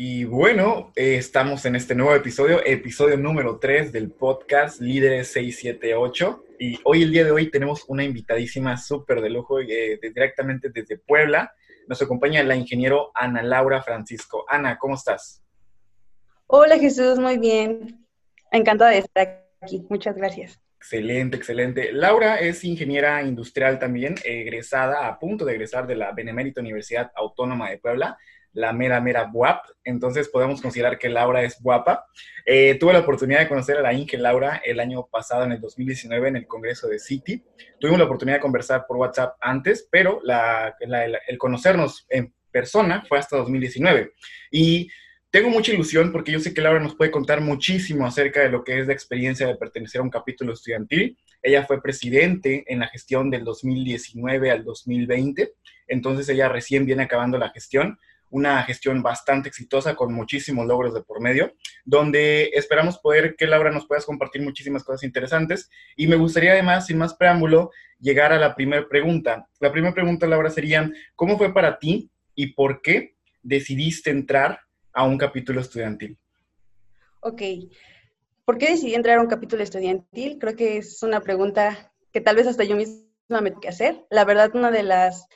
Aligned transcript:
Y 0.00 0.22
bueno, 0.22 0.92
eh, 0.94 1.16
estamos 1.16 1.64
en 1.64 1.74
este 1.74 1.92
nuevo 1.96 2.14
episodio, 2.14 2.64
episodio 2.64 3.16
número 3.16 3.58
3 3.58 3.90
del 3.90 4.12
podcast 4.12 4.80
Líderes 4.80 5.32
678. 5.32 6.44
Y 6.60 6.78
hoy, 6.84 7.02
el 7.02 7.10
día 7.10 7.24
de 7.24 7.32
hoy, 7.32 7.50
tenemos 7.50 7.84
una 7.88 8.04
invitadísima 8.04 8.76
súper 8.76 9.20
de 9.20 9.28
lujo 9.28 9.58
eh, 9.58 9.98
directamente 10.00 10.70
desde 10.70 10.98
Puebla. 10.98 11.52
Nos 11.88 12.00
acompaña 12.00 12.44
la 12.44 12.54
ingeniero 12.54 13.10
Ana 13.12 13.42
Laura 13.42 13.82
Francisco. 13.82 14.44
Ana, 14.48 14.78
¿cómo 14.78 14.94
estás? 14.94 15.42
Hola 16.46 16.78
Jesús, 16.78 17.18
muy 17.18 17.36
bien. 17.36 18.06
Encantada 18.52 18.92
de 18.92 18.98
estar 18.98 19.48
aquí. 19.60 19.84
Muchas 19.90 20.14
gracias. 20.14 20.60
Excelente, 20.76 21.36
excelente. 21.36 21.92
Laura 21.92 22.38
es 22.38 22.62
ingeniera 22.62 23.20
industrial 23.24 23.80
también, 23.80 24.14
egresada, 24.24 25.08
a 25.08 25.18
punto 25.18 25.44
de 25.44 25.54
egresar 25.54 25.88
de 25.88 25.96
la 25.96 26.12
Benemérita 26.12 26.60
Universidad 26.60 27.10
Autónoma 27.16 27.68
de 27.70 27.78
Puebla 27.78 28.16
la 28.52 28.72
mera, 28.72 29.00
mera 29.00 29.28
guap. 29.32 29.64
Entonces 29.84 30.28
podemos 30.28 30.60
considerar 30.60 30.98
que 30.98 31.08
Laura 31.08 31.42
es 31.42 31.60
guapa. 31.60 32.06
Eh, 32.44 32.76
tuve 32.78 32.92
la 32.92 33.00
oportunidad 33.00 33.40
de 33.40 33.48
conocer 33.48 33.76
a 33.76 33.82
la 33.82 33.92
Inge 33.92 34.18
Laura 34.18 34.60
el 34.64 34.80
año 34.80 35.06
pasado, 35.10 35.44
en 35.44 35.52
el 35.52 35.60
2019, 35.60 36.28
en 36.28 36.36
el 36.36 36.46
Congreso 36.46 36.88
de 36.88 36.98
City. 36.98 37.42
Tuvimos 37.78 37.98
la 37.98 38.06
oportunidad 38.06 38.36
de 38.36 38.42
conversar 38.42 38.86
por 38.86 38.96
WhatsApp 38.96 39.36
antes, 39.40 39.88
pero 39.90 40.20
el 40.22 41.38
conocernos 41.38 42.06
en 42.08 42.32
persona 42.50 43.04
fue 43.08 43.18
hasta 43.18 43.36
2019. 43.36 44.12
Y 44.50 44.88
tengo 45.30 45.50
mucha 45.50 45.72
ilusión 45.72 46.10
porque 46.10 46.32
yo 46.32 46.40
sé 46.40 46.54
que 46.54 46.62
Laura 46.62 46.80
nos 46.80 46.94
puede 46.94 47.10
contar 47.10 47.42
muchísimo 47.42 48.06
acerca 48.06 48.40
de 48.40 48.48
lo 48.48 48.64
que 48.64 48.80
es 48.80 48.86
la 48.86 48.94
experiencia 48.94 49.46
de 49.46 49.56
pertenecer 49.56 50.00
a 50.00 50.04
un 50.04 50.10
capítulo 50.10 50.54
estudiantil. 50.54 51.18
Ella 51.42 51.66
fue 51.66 51.82
presidente 51.82 52.64
en 52.66 52.78
la 52.80 52.88
gestión 52.88 53.30
del 53.30 53.44
2019 53.44 54.50
al 54.50 54.64
2020, 54.64 55.52
entonces 55.86 56.28
ella 56.30 56.48
recién 56.48 56.86
viene 56.86 57.02
acabando 57.02 57.36
la 57.36 57.50
gestión 57.50 57.98
una 58.30 58.62
gestión 58.62 59.02
bastante 59.02 59.48
exitosa 59.48 59.94
con 59.94 60.12
muchísimos 60.12 60.66
logros 60.66 60.94
de 60.94 61.02
por 61.02 61.20
medio, 61.20 61.54
donde 61.84 62.50
esperamos 62.54 62.98
poder 62.98 63.36
que 63.36 63.46
Laura 63.46 63.70
nos 63.70 63.86
puedas 63.86 64.04
compartir 64.04 64.42
muchísimas 64.42 64.84
cosas 64.84 65.04
interesantes. 65.04 65.70
Y 65.96 66.06
me 66.06 66.16
gustaría 66.16 66.52
además, 66.52 66.86
sin 66.86 66.98
más 66.98 67.14
preámbulo, 67.14 67.70
llegar 67.98 68.32
a 68.32 68.38
la 68.38 68.54
primera 68.54 68.88
pregunta. 68.88 69.48
La 69.60 69.72
primera 69.72 69.94
pregunta, 69.94 70.26
Laura, 70.26 70.50
sería, 70.50 70.90
¿cómo 71.14 71.38
fue 71.38 71.52
para 71.52 71.78
ti 71.78 72.10
y 72.34 72.52
por 72.54 72.82
qué 72.82 73.16
decidiste 73.42 74.10
entrar 74.10 74.60
a 74.92 75.04
un 75.04 75.18
capítulo 75.18 75.60
estudiantil? 75.60 76.18
Ok. 77.20 77.42
¿Por 78.44 78.58
qué 78.58 78.70
decidí 78.70 78.94
entrar 78.94 79.18
a 79.18 79.22
un 79.22 79.28
capítulo 79.28 79.62
estudiantil? 79.62 80.38
Creo 80.38 80.56
que 80.56 80.78
es 80.78 81.02
una 81.02 81.20
pregunta 81.20 81.92
que 82.12 82.20
tal 82.20 82.36
vez 82.36 82.46
hasta 82.46 82.64
yo 82.64 82.76
misma 82.76 83.40
me 83.42 83.50
tengo 83.50 83.60
que 83.60 83.68
hacer. 83.68 84.06
La 84.10 84.24
verdad, 84.24 84.54
una 84.54 84.70
de 84.70 84.82
las 84.82 85.26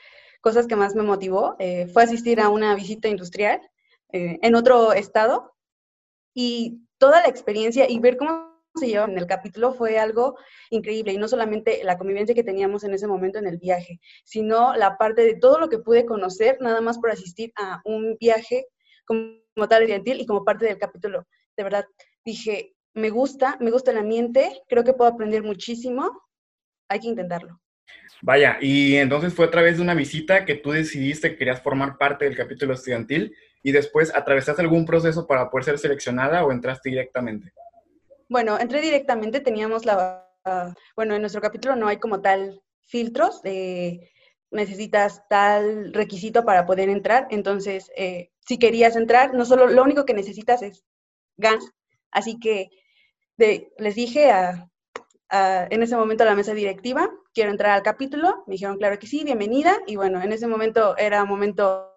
cosas 0.42 0.66
que 0.66 0.76
más 0.76 0.94
me 0.94 1.02
motivó 1.02 1.56
eh, 1.58 1.86
fue 1.86 2.02
asistir 2.02 2.40
a 2.40 2.50
una 2.50 2.74
visita 2.74 3.08
industrial 3.08 3.62
eh, 4.12 4.38
en 4.42 4.54
otro 4.54 4.92
estado 4.92 5.54
y 6.34 6.82
toda 6.98 7.22
la 7.22 7.28
experiencia 7.28 7.88
y 7.88 7.98
ver 7.98 8.18
cómo 8.18 8.52
se 8.74 8.92
en 8.92 9.18
el 9.18 9.26
capítulo 9.26 9.74
fue 9.74 9.98
algo 9.98 10.36
increíble 10.70 11.12
y 11.12 11.18
no 11.18 11.28
solamente 11.28 11.84
la 11.84 11.98
convivencia 11.98 12.34
que 12.34 12.44
teníamos 12.44 12.84
en 12.84 12.94
ese 12.94 13.06
momento 13.06 13.38
en 13.38 13.46
el 13.46 13.58
viaje, 13.58 14.00
sino 14.24 14.74
la 14.74 14.96
parte 14.96 15.22
de 15.22 15.34
todo 15.34 15.58
lo 15.58 15.68
que 15.68 15.78
pude 15.78 16.06
conocer 16.06 16.58
nada 16.60 16.80
más 16.80 16.98
por 16.98 17.10
asistir 17.10 17.52
a 17.56 17.82
un 17.84 18.16
viaje 18.18 18.66
como, 19.06 19.68
tal 19.68 19.82
estudiantil 19.82 20.20
y 20.20 20.26
como 20.26 20.44
parte 20.44 20.66
del 20.66 20.78
capítulo. 20.78 21.26
De 21.56 21.64
verdad, 21.64 21.84
dije, 22.24 22.74
me 22.94 23.10
gusta, 23.10 23.56
me 23.60 23.70
gusta 23.70 23.90
el 23.90 23.98
ambiente, 23.98 24.62
creo 24.68 24.84
que 24.84 24.94
puedo 24.94 25.10
aprender 25.10 25.42
muchísimo, 25.42 26.22
hay 26.88 27.00
que 27.00 27.08
intentarlo. 27.08 27.61
Vaya, 28.24 28.58
y 28.60 28.96
entonces 28.96 29.34
fue 29.34 29.46
a 29.46 29.50
través 29.50 29.76
de 29.76 29.82
una 29.82 29.94
visita 29.94 30.44
que 30.44 30.54
tú 30.54 30.70
decidiste 30.70 31.30
que 31.30 31.38
querías 31.38 31.60
formar 31.60 31.98
parte 31.98 32.24
del 32.24 32.36
capítulo 32.36 32.74
estudiantil 32.74 33.34
y 33.64 33.72
después 33.72 34.14
atravesaste 34.14 34.62
algún 34.62 34.86
proceso 34.86 35.26
para 35.26 35.50
poder 35.50 35.64
ser 35.64 35.78
seleccionada 35.78 36.44
o 36.44 36.52
entraste 36.52 36.90
directamente. 36.90 37.52
Bueno, 38.28 38.58
entré 38.58 38.80
directamente, 38.80 39.40
teníamos 39.40 39.84
la, 39.84 40.24
bueno, 40.96 41.14
en 41.14 41.20
nuestro 41.20 41.40
capítulo 41.40 41.76
no 41.76 41.88
hay 41.88 41.98
como 41.98 42.20
tal 42.20 42.62
filtros, 42.86 43.42
de 43.42 44.10
necesitas 44.50 45.22
tal 45.28 45.92
requisito 45.92 46.44
para 46.44 46.66
poder 46.66 46.90
entrar, 46.90 47.26
entonces 47.30 47.90
eh, 47.96 48.30
si 48.46 48.58
querías 48.58 48.96
entrar, 48.96 49.34
no 49.34 49.44
solo, 49.44 49.66
lo 49.66 49.82
único 49.82 50.04
que 50.04 50.14
necesitas 50.14 50.62
es 50.62 50.84
GANS, 51.38 51.72
así 52.10 52.38
que 52.38 52.68
les 53.36 53.94
dije 53.94 54.30
a, 54.30 54.68
en 55.30 55.82
ese 55.82 55.96
momento 55.96 56.22
a 56.22 56.26
la 56.26 56.34
mesa 56.34 56.54
directiva, 56.54 57.10
quiero 57.34 57.50
entrar 57.50 57.72
al 57.72 57.82
capítulo, 57.82 58.44
me 58.46 58.52
dijeron, 58.52 58.76
claro 58.76 58.98
que 58.98 59.06
sí, 59.06 59.24
bienvenida, 59.24 59.78
y 59.86 59.96
bueno, 59.96 60.22
en 60.22 60.32
ese 60.32 60.46
momento 60.46 60.96
era 60.96 61.24
momento, 61.24 61.88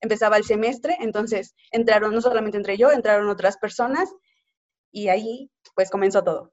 empezaba 0.00 0.36
el 0.36 0.44
semestre, 0.44 0.96
entonces 1.00 1.54
entraron, 1.70 2.14
no 2.14 2.20
solamente 2.20 2.58
entre 2.58 2.76
yo, 2.76 2.92
entraron 2.92 3.28
otras 3.28 3.56
personas, 3.56 4.12
y 4.90 5.08
ahí 5.08 5.50
pues 5.74 5.90
comenzó 5.90 6.22
todo. 6.22 6.52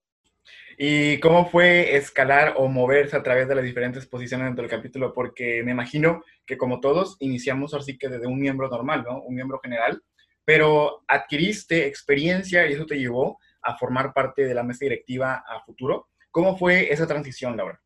¿Y 0.78 1.20
cómo 1.20 1.46
fue 1.46 1.96
escalar 1.96 2.56
o 2.58 2.68
moverse 2.68 3.16
a 3.16 3.22
través 3.22 3.48
de 3.48 3.54
las 3.54 3.64
diferentes 3.64 4.08
posiciones 4.08 4.48
dentro 4.48 4.64
del 4.64 4.72
capítulo? 4.72 5.14
Porque 5.14 5.62
me 5.64 5.72
imagino 5.72 6.24
que 6.46 6.58
como 6.58 6.80
todos, 6.80 7.18
iniciamos 7.20 7.74
así 7.76 7.98
que 7.98 8.10
desde 8.10 8.26
un 8.26 8.40
miembro 8.40 8.68
normal, 8.68 9.04
¿no? 9.04 9.22
Un 9.22 9.36
miembro 9.36 9.60
general, 9.60 10.02
pero 10.44 11.04
adquiriste 11.08 11.86
experiencia 11.86 12.68
y 12.68 12.74
eso 12.74 12.88
te 12.88 12.98
llevó 12.98 13.38
a 13.62 13.78
formar 13.78 14.14
parte 14.14 14.46
de 14.46 14.56
la 14.56 14.64
mesa 14.64 14.86
directiva 14.86 15.44
a 15.48 15.64
futuro. 15.64 16.08
¿Cómo 16.32 16.58
fue 16.58 16.92
esa 16.92 17.06
transición, 17.06 17.56
Laura? 17.56 17.80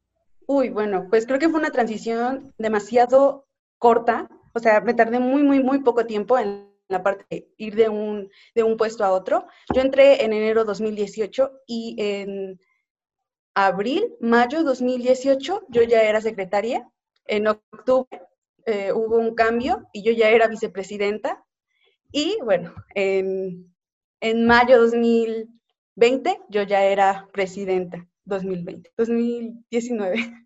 Uy, 0.47 0.69
bueno, 0.69 1.07
pues 1.09 1.25
creo 1.25 1.39
que 1.39 1.50
fue 1.50 1.59
una 1.59 1.72
transición 1.72 2.53
demasiado 2.57 3.47
corta. 3.79 4.29
O 4.53 4.59
sea, 4.59 4.81
me 4.81 4.94
tardé 4.94 5.19
muy, 5.19 5.44
muy, 5.44 5.61
muy 5.63 5.79
poco 5.79 6.06
tiempo 6.06 6.38
en 6.38 6.69
la 6.88 7.01
parte 7.03 7.25
de 7.29 7.50
ir 7.57 7.75
de 7.75 7.89
un, 7.89 8.29
de 8.53 8.63
un 8.63 8.78
puesto 8.78 9.03
a 9.03 9.11
otro. 9.11 9.47
Yo 9.73 9.81
entré 9.81 10.23
en 10.23 10.33
enero 10.33 10.63
2018 10.63 11.51
y 11.67 11.95
en 12.00 12.59
abril, 13.56 14.13
mayo 14.19 14.63
2018 14.63 15.63
yo 15.69 15.83
ya 15.83 16.03
era 16.03 16.22
secretaria. 16.22 16.88
En 17.25 17.47
octubre 17.47 18.22
eh, 18.66 18.91
hubo 18.91 19.17
un 19.17 19.33
cambio 19.33 19.88
y 19.94 20.03
yo 20.03 20.12
ya 20.12 20.29
era 20.29 20.47
vicepresidenta. 20.47 21.44
Y 22.12 22.38
bueno, 22.44 22.75
en, 22.94 23.73
en 24.22 24.45
mayo 24.45 24.79
2020 24.79 26.39
yo 26.50 26.63
ya 26.63 26.85
era 26.85 27.27
presidenta. 27.33 28.07
2020, 28.25 28.91
2019. 28.97 30.46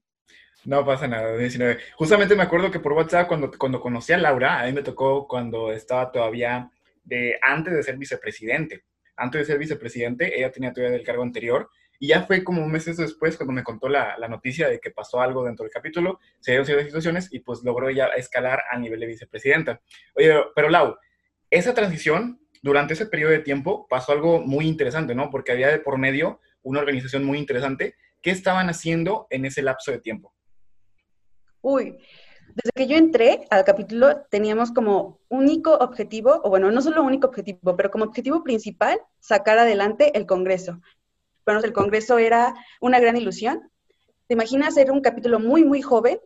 No 0.65 0.85
pasa 0.85 1.07
nada, 1.07 1.29
2019. 1.29 1.79
Justamente 1.95 2.35
me 2.35 2.43
acuerdo 2.43 2.69
que 2.69 2.79
por 2.79 2.93
WhatsApp, 2.93 3.27
cuando, 3.27 3.49
cuando 3.57 3.79
conocí 3.79 4.11
a 4.11 4.17
Laura, 4.17 4.59
a 4.59 4.65
mí 4.65 4.73
me 4.73 4.83
tocó 4.83 5.27
cuando 5.27 5.71
estaba 5.71 6.11
todavía 6.11 6.69
de 7.03 7.39
antes 7.41 7.73
de 7.73 7.83
ser 7.83 7.97
vicepresidente. 7.97 8.83
Antes 9.15 9.41
de 9.41 9.45
ser 9.45 9.57
vicepresidente, 9.57 10.37
ella 10.37 10.51
tenía 10.51 10.73
todavía 10.73 10.97
el 10.97 11.05
cargo 11.05 11.23
anterior. 11.23 11.69
Y 11.97 12.07
ya 12.07 12.23
fue 12.23 12.43
como 12.43 12.65
meses 12.67 12.97
después 12.97 13.35
cuando 13.35 13.53
me 13.53 13.63
contó 13.63 13.89
la, 13.89 14.17
la 14.17 14.27
noticia 14.27 14.69
de 14.69 14.79
que 14.79 14.91
pasó 14.91 15.21
algo 15.21 15.43
dentro 15.43 15.63
del 15.63 15.71
capítulo, 15.71 16.19
se 16.39 16.51
dieron 16.51 16.65
ciertas 16.65 16.85
situaciones 16.85 17.33
y 17.33 17.39
pues 17.39 17.63
logró 17.63 17.89
ella 17.89 18.07
escalar 18.15 18.61
a 18.71 18.77
nivel 18.77 19.01
de 19.01 19.07
vicepresidenta. 19.07 19.81
Oye, 20.15 20.33
pero 20.55 20.69
Lau, 20.69 20.97
esa 21.49 21.73
transición, 21.73 22.39
durante 22.61 22.93
ese 22.93 23.05
periodo 23.05 23.31
de 23.31 23.39
tiempo, 23.39 23.87
pasó 23.89 24.11
algo 24.11 24.39
muy 24.39 24.67
interesante, 24.67 25.15
¿no? 25.15 25.29
Porque 25.29 25.51
había 25.51 25.69
de 25.69 25.79
por 25.79 25.97
medio 25.97 26.39
una 26.63 26.79
organización 26.79 27.23
muy 27.23 27.37
interesante. 27.37 27.95
¿Qué 28.21 28.31
estaban 28.31 28.69
haciendo 28.69 29.27
en 29.29 29.45
ese 29.45 29.61
lapso 29.61 29.91
de 29.91 29.99
tiempo? 29.99 30.33
Uy, 31.61 31.97
desde 32.55 32.71
que 32.75 32.87
yo 32.87 32.97
entré 32.97 33.47
al 33.49 33.63
capítulo 33.63 34.25
teníamos 34.29 34.71
como 34.71 35.19
único 35.29 35.73
objetivo, 35.75 36.41
o 36.43 36.49
bueno, 36.49 36.71
no 36.71 36.81
solo 36.81 37.03
único 37.03 37.27
objetivo, 37.27 37.75
pero 37.75 37.91
como 37.91 38.05
objetivo 38.05 38.43
principal, 38.43 38.99
sacar 39.19 39.59
adelante 39.59 40.17
el 40.17 40.25
Congreso. 40.25 40.81
Bueno, 41.45 41.61
el 41.63 41.73
Congreso 41.73 42.17
era 42.17 42.53
una 42.81 42.99
gran 42.99 43.17
ilusión. 43.17 43.71
¿Te 44.27 44.33
imaginas 44.33 44.75
ser 44.75 44.91
un 44.91 45.01
capítulo 45.01 45.39
muy, 45.39 45.63
muy 45.63 45.81
joven? 45.81 46.19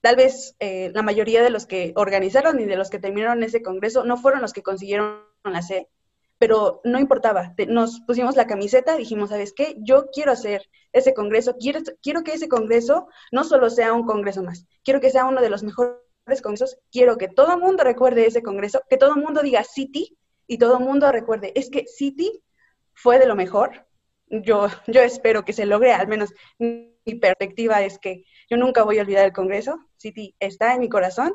Tal 0.00 0.16
vez 0.16 0.54
eh, 0.60 0.90
la 0.94 1.02
mayoría 1.02 1.42
de 1.42 1.50
los 1.50 1.66
que 1.66 1.92
organizaron 1.96 2.60
y 2.60 2.64
de 2.64 2.76
los 2.76 2.90
que 2.90 2.98
terminaron 2.98 3.42
ese 3.42 3.62
Congreso 3.62 4.04
no 4.04 4.16
fueron 4.16 4.42
los 4.42 4.52
que 4.52 4.62
consiguieron 4.62 5.22
la 5.44 5.62
sede 5.62 5.88
pero 6.38 6.80
no 6.84 6.98
importaba, 6.98 7.54
nos 7.68 8.00
pusimos 8.00 8.36
la 8.36 8.46
camiseta, 8.46 8.96
dijimos, 8.96 9.30
¿sabes 9.30 9.52
qué? 9.54 9.76
Yo 9.78 10.10
quiero 10.12 10.32
hacer 10.32 10.68
ese 10.92 11.14
congreso, 11.14 11.56
quiero, 11.58 11.80
quiero 12.02 12.22
que 12.22 12.32
ese 12.32 12.48
congreso 12.48 13.08
no 13.32 13.44
solo 13.44 13.70
sea 13.70 13.92
un 13.92 14.04
congreso 14.04 14.42
más, 14.42 14.66
quiero 14.84 15.00
que 15.00 15.10
sea 15.10 15.24
uno 15.24 15.40
de 15.40 15.50
los 15.50 15.62
mejores 15.62 16.42
congresos, 16.42 16.78
quiero 16.90 17.16
que 17.16 17.28
todo 17.28 17.54
el 17.54 17.60
mundo 17.60 17.84
recuerde 17.84 18.26
ese 18.26 18.42
congreso, 18.42 18.82
que 18.90 18.98
todo 18.98 19.14
el 19.14 19.22
mundo 19.22 19.42
diga 19.42 19.64
City 19.64 20.16
y 20.46 20.58
todo 20.58 20.78
el 20.78 20.84
mundo 20.84 21.10
recuerde, 21.10 21.52
es 21.54 21.70
que 21.70 21.86
City 21.86 22.42
fue 22.92 23.18
de 23.18 23.26
lo 23.26 23.36
mejor. 23.36 23.86
Yo, 24.28 24.66
yo 24.88 25.02
espero 25.02 25.44
que 25.44 25.52
se 25.52 25.66
logre, 25.66 25.92
al 25.92 26.08
menos 26.08 26.34
mi 26.58 27.14
perspectiva 27.20 27.82
es 27.82 27.98
que 27.98 28.24
yo 28.50 28.56
nunca 28.56 28.82
voy 28.82 28.98
a 28.98 29.02
olvidar 29.02 29.24
el 29.24 29.32
congreso, 29.32 29.78
City 29.96 30.34
está 30.40 30.74
en 30.74 30.80
mi 30.80 30.88
corazón 30.88 31.32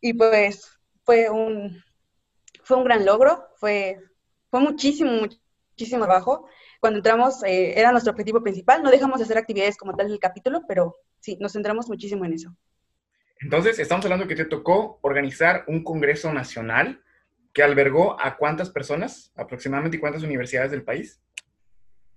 y 0.00 0.14
pues 0.14 0.78
fue 1.02 1.28
un, 1.28 1.82
fue 2.62 2.76
un 2.76 2.84
gran 2.84 3.04
logro, 3.04 3.48
fue 3.56 3.98
fue 4.54 4.60
muchísimo, 4.60 5.10
muchísimo 5.10 6.04
trabajo. 6.04 6.46
Cuando 6.78 6.98
entramos, 6.98 7.42
eh, 7.42 7.76
era 7.76 7.90
nuestro 7.90 8.12
objetivo 8.12 8.40
principal. 8.40 8.84
No 8.84 8.90
dejamos 8.92 9.18
de 9.18 9.24
hacer 9.24 9.36
actividades 9.36 9.76
como 9.76 9.96
tal 9.96 10.06
del 10.06 10.20
capítulo, 10.20 10.62
pero 10.68 10.94
sí, 11.18 11.36
nos 11.40 11.54
centramos 11.54 11.88
muchísimo 11.88 12.24
en 12.24 12.34
eso. 12.34 12.56
Entonces, 13.40 13.80
estamos 13.80 14.04
hablando 14.04 14.28
que 14.28 14.36
te 14.36 14.44
tocó 14.44 15.00
organizar 15.02 15.64
un 15.66 15.82
Congreso 15.82 16.32
Nacional 16.32 17.02
que 17.52 17.64
albergó 17.64 18.16
a 18.20 18.36
cuántas 18.36 18.70
personas, 18.70 19.32
aproximadamente, 19.34 19.96
y 19.96 20.00
cuántas 20.00 20.22
universidades 20.22 20.70
del 20.70 20.84
país? 20.84 21.20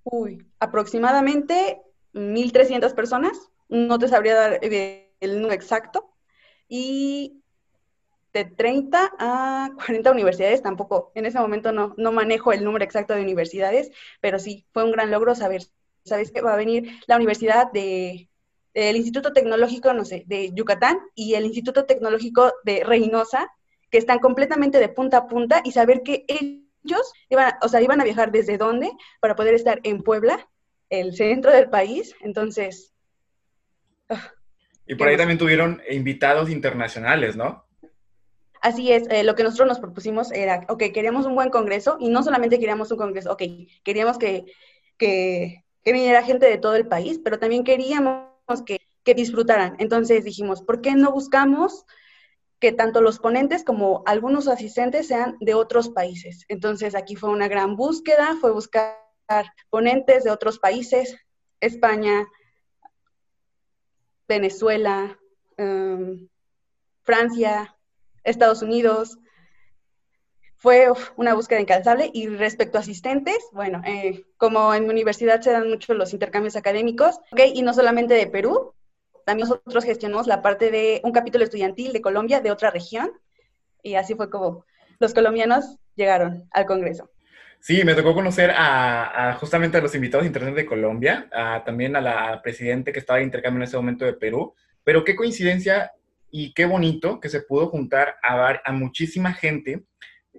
Uy, 0.04 0.46
aproximadamente 0.60 1.82
1.300 2.14 2.94
personas. 2.94 3.50
No 3.68 3.98
te 3.98 4.10
sabría 4.10 4.36
dar 4.36 4.60
eh, 4.62 5.12
el 5.22 5.42
número 5.42 5.56
exacto. 5.56 6.14
Y 6.70 7.42
de 8.38 8.46
30 8.46 9.14
a 9.20 9.72
40 9.76 10.12
universidades, 10.12 10.62
tampoco, 10.62 11.12
en 11.16 11.26
ese 11.26 11.40
momento 11.40 11.72
no, 11.72 11.96
no 11.98 12.12
manejo 12.12 12.54
el 12.54 12.64
número 12.64 12.86
exacto 12.86 13.14
de 13.14 13.22
universidades, 13.22 13.92
pero 14.22 14.38
sí, 14.40 14.66
fue 14.72 14.84
un 14.84 14.92
gran 14.92 15.10
logro 15.10 15.34
saber, 15.34 15.64
sabes 16.06 16.32
que 16.32 16.42
va 16.42 16.54
a 16.54 16.58
venir 16.58 17.00
la 17.08 17.16
universidad 17.16 17.72
de 17.72 18.30
el 18.74 18.96
Instituto 18.96 19.34
Tecnológico, 19.34 19.92
no 19.94 20.06
sé, 20.06 20.24
de 20.28 20.52
Yucatán 20.54 21.00
y 21.16 21.34
el 21.34 21.46
Instituto 21.46 21.86
Tecnológico 21.86 22.54
de 22.64 22.84
Reynosa, 22.84 23.52
que 23.90 23.98
están 23.98 24.20
completamente 24.20 24.78
de 24.80 24.90
punta 24.90 25.18
a 25.18 25.28
punta 25.28 25.62
y 25.64 25.72
saber 25.72 26.04
que 26.04 26.26
ellos 26.28 27.12
iban, 27.30 27.54
o 27.64 27.70
sea, 27.70 27.82
iban 27.82 28.02
a 28.02 28.04
viajar 28.04 28.32
desde 28.32 28.60
dónde 28.60 28.92
para 29.20 29.36
poder 29.36 29.56
estar 29.56 29.80
en 29.82 30.04
Puebla, 30.04 30.48
el 30.92 31.16
centro 31.16 31.52
del 31.52 31.72
país. 31.72 32.16
Entonces... 32.22 32.94
Ah, 34.10 34.32
y 34.86 34.94
por 34.94 35.08
ahí 35.08 35.18
también 35.18 35.40
tuvieron 35.40 35.82
invitados 35.90 36.50
internacionales, 36.50 37.36
¿no? 37.36 37.67
Así 38.68 38.92
es, 38.92 39.08
eh, 39.10 39.24
lo 39.24 39.34
que 39.34 39.44
nosotros 39.44 39.70
nos 39.70 39.80
propusimos 39.80 40.30
era, 40.34 40.66
ok, 40.68 40.92
queríamos 40.94 41.26
un 41.26 41.36
buen 41.36 41.50
congreso 41.50 41.96
y 42.02 42.10
no 42.10 42.22
solamente 42.22 42.60
queríamos 42.60 42.92
un 42.92 42.98
congreso, 42.98 43.32
ok, 43.32 43.44
queríamos 43.82 44.18
que, 44.18 44.44
que, 44.98 45.64
viniera 45.86 46.22
gente 46.22 46.48
de 46.48 46.58
todo 46.58 46.76
el 46.76 46.86
país, 46.86 47.18
pero 47.24 47.40
también 47.40 47.64
queríamos 47.64 48.28
que, 48.66 48.82
que 49.06 49.14
disfrutaran. 49.14 49.78
Entonces 49.80 50.26
dijimos, 50.26 50.64
¿por 50.64 50.82
qué 50.82 50.96
no 50.96 51.14
buscamos 51.14 51.86
que 52.60 52.74
tanto 52.74 53.00
los 53.02 53.20
ponentes 53.20 53.64
como 53.64 54.04
algunos 54.06 54.50
asistentes 54.50 55.08
sean 55.08 55.38
de 55.40 55.54
otros 55.54 55.88
países? 55.88 56.44
Entonces 56.50 56.94
aquí 56.94 57.16
fue 57.16 57.30
una 57.30 57.48
gran 57.48 57.78
búsqueda, 57.78 58.36
fue 58.42 58.52
buscar 58.52 58.98
ponentes 59.70 60.26
de 60.26 60.32
otros 60.32 60.60
países, 60.60 61.16
España, 61.62 62.28
Venezuela, 64.28 65.18
em, 65.56 66.28
Francia, 67.04 67.77
Estados 68.28 68.62
Unidos. 68.62 69.18
Fue 70.58 70.88
una 71.16 71.34
búsqueda 71.34 71.60
incansable 71.60 72.10
y 72.14 72.28
respecto 72.28 72.78
a 72.78 72.82
asistentes, 72.82 73.38
bueno, 73.52 73.82
eh, 73.86 74.26
como 74.38 74.74
en 74.74 74.84
mi 74.84 74.90
universidad 74.90 75.40
se 75.42 75.52
dan 75.52 75.70
mucho 75.70 75.94
los 75.94 76.14
intercambios 76.14 76.56
académicos, 76.56 77.20
okay, 77.32 77.52
y 77.56 77.62
no 77.62 77.74
solamente 77.74 78.16
de 78.16 78.28
Perú, 78.28 78.74
también 79.24 79.48
nosotros 79.48 79.84
gestionamos 79.84 80.26
la 80.26 80.42
parte 80.42 80.72
de 80.72 81.02
un 81.04 81.12
capítulo 81.12 81.44
estudiantil 81.44 81.94
de 81.94 82.02
Colombia, 82.02 82.42
de 82.42 82.50
otra 82.50 82.72
región, 82.72 83.12
y 83.84 83.96
así 83.96 84.16
fue 84.16 84.30
como 84.32 84.66
los 85.00 85.14
colombianos 85.14 85.78
llegaron 85.96 86.48
al 86.52 86.66
Congreso. 86.66 87.12
Sí, 87.60 87.84
me 87.84 87.94
tocó 87.94 88.14
conocer 88.14 88.52
a, 88.56 89.36
justamente 89.40 89.78
a 89.78 89.82
los 89.82 89.94
invitados 89.94 90.26
internacionales 90.26 90.64
de 90.64 90.70
Colombia, 90.70 91.30
también 91.66 91.96
a 91.96 92.02
la 92.02 92.42
presidente 92.42 92.92
que 92.92 93.00
estaba 93.00 93.20
de 93.20 93.26
intercambio 93.26 93.60
en 93.60 93.64
ese 93.64 93.78
momento 93.78 94.06
de 94.06 94.14
Perú, 94.14 94.54
pero 94.84 95.04
qué 95.04 95.16
coincidencia 95.16 95.92
y 96.32 96.54
qué 96.54 96.66
bonito 96.66 97.20
que 97.20 97.30
se 97.30 97.42
pudo 97.42 97.68
juntar 97.68 98.16
a, 98.24 98.60
a 98.64 98.72
muchísima 98.72 99.34
gente 99.34 99.86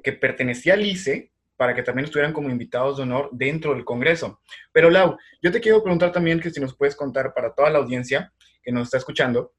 que 0.03 0.13
pertenecía 0.13 0.75
al 0.75 0.85
ICE 0.85 1.33
para 1.57 1.75
que 1.75 1.83
también 1.83 2.05
estuvieran 2.05 2.33
como 2.33 2.51
invitados 2.51 2.97
de 2.97 3.03
honor 3.03 3.31
dentro 3.33 3.75
del 3.75 3.85
Congreso. 3.85 4.41
Pero 4.73 4.91
Lau, 4.91 5.17
yo 5.43 5.51
te 5.51 5.61
quiero 5.61 5.83
preguntar 5.83 6.13
también 6.13 6.41
que 6.41 6.51
si 6.51 6.61
nos 6.61 6.77
puedes 6.77 6.95
contar 6.95 7.35
para 7.35 7.53
toda 7.53 7.69
la 7.69 7.79
audiencia 7.79 8.33
que 8.63 8.71
nos 8.71 8.85
está 8.85 8.99
escuchando, 8.99 9.53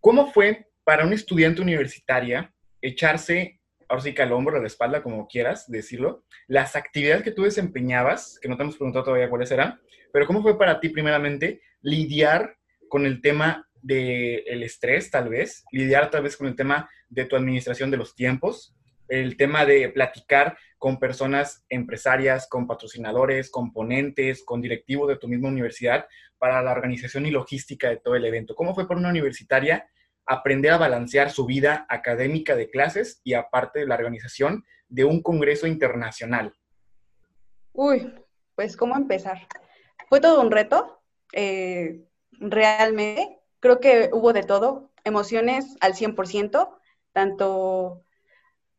¿cómo 0.00 0.30
fue 0.30 0.68
para 0.84 1.04
una 1.04 1.14
estudiante 1.14 1.62
universitaria 1.62 2.52
echarse, 2.82 3.60
ahora 3.88 4.02
sí 4.02 4.12
que 4.12 4.22
al 4.22 4.32
hombro, 4.32 4.58
a 4.58 4.60
la 4.60 4.66
espalda, 4.66 5.02
como 5.02 5.26
quieras 5.26 5.70
decirlo, 5.70 6.24
las 6.46 6.76
actividades 6.76 7.22
que 7.22 7.32
tú 7.32 7.44
desempeñabas, 7.44 8.38
que 8.40 8.48
no 8.48 8.56
te 8.56 8.62
hemos 8.62 8.76
preguntado 8.76 9.06
todavía 9.06 9.30
cuáles 9.30 9.50
eran, 9.50 9.80
pero 10.12 10.26
cómo 10.26 10.42
fue 10.42 10.58
para 10.58 10.78
ti 10.78 10.90
primeramente 10.90 11.62
lidiar 11.80 12.56
con 12.88 13.06
el 13.06 13.22
tema 13.22 13.66
del 13.84 14.62
estrés, 14.62 15.10
tal 15.10 15.28
vez, 15.28 15.64
lidiar 15.70 16.10
tal 16.10 16.22
vez 16.22 16.36
con 16.38 16.46
el 16.46 16.56
tema 16.56 16.88
de 17.10 17.26
tu 17.26 17.36
administración 17.36 17.90
de 17.90 17.98
los 17.98 18.14
tiempos, 18.14 18.74
el 19.08 19.36
tema 19.36 19.66
de 19.66 19.90
platicar 19.90 20.56
con 20.78 20.98
personas 20.98 21.64
empresarias, 21.68 22.48
con 22.48 22.66
patrocinadores, 22.66 23.50
con 23.50 23.72
ponentes, 23.72 24.42
con 24.42 24.62
directivos 24.62 25.08
de 25.08 25.18
tu 25.18 25.28
misma 25.28 25.48
universidad 25.48 26.06
para 26.38 26.62
la 26.62 26.72
organización 26.72 27.26
y 27.26 27.30
logística 27.30 27.90
de 27.90 27.98
todo 27.98 28.16
el 28.16 28.24
evento. 28.24 28.54
¿Cómo 28.54 28.74
fue 28.74 28.88
para 28.88 29.00
una 29.00 29.10
universitaria 29.10 29.86
aprender 30.24 30.72
a 30.72 30.78
balancear 30.78 31.30
su 31.30 31.44
vida 31.44 31.84
académica 31.90 32.56
de 32.56 32.70
clases 32.70 33.20
y 33.22 33.34
aparte 33.34 33.80
de 33.80 33.86
la 33.86 33.96
organización 33.96 34.64
de 34.88 35.04
un 35.04 35.22
congreso 35.22 35.66
internacional? 35.66 36.54
Uy, 37.72 38.14
pues 38.54 38.76
¿cómo 38.78 38.96
empezar? 38.96 39.46
Fue 40.08 40.20
todo 40.20 40.40
un 40.40 40.50
reto, 40.50 41.02
eh, 41.34 42.06
realmente. 42.32 43.43
Creo 43.64 43.80
que 43.80 44.10
hubo 44.12 44.34
de 44.34 44.42
todo, 44.42 44.90
emociones 45.04 45.78
al 45.80 45.94
100%, 45.94 46.78
tanto 47.14 48.04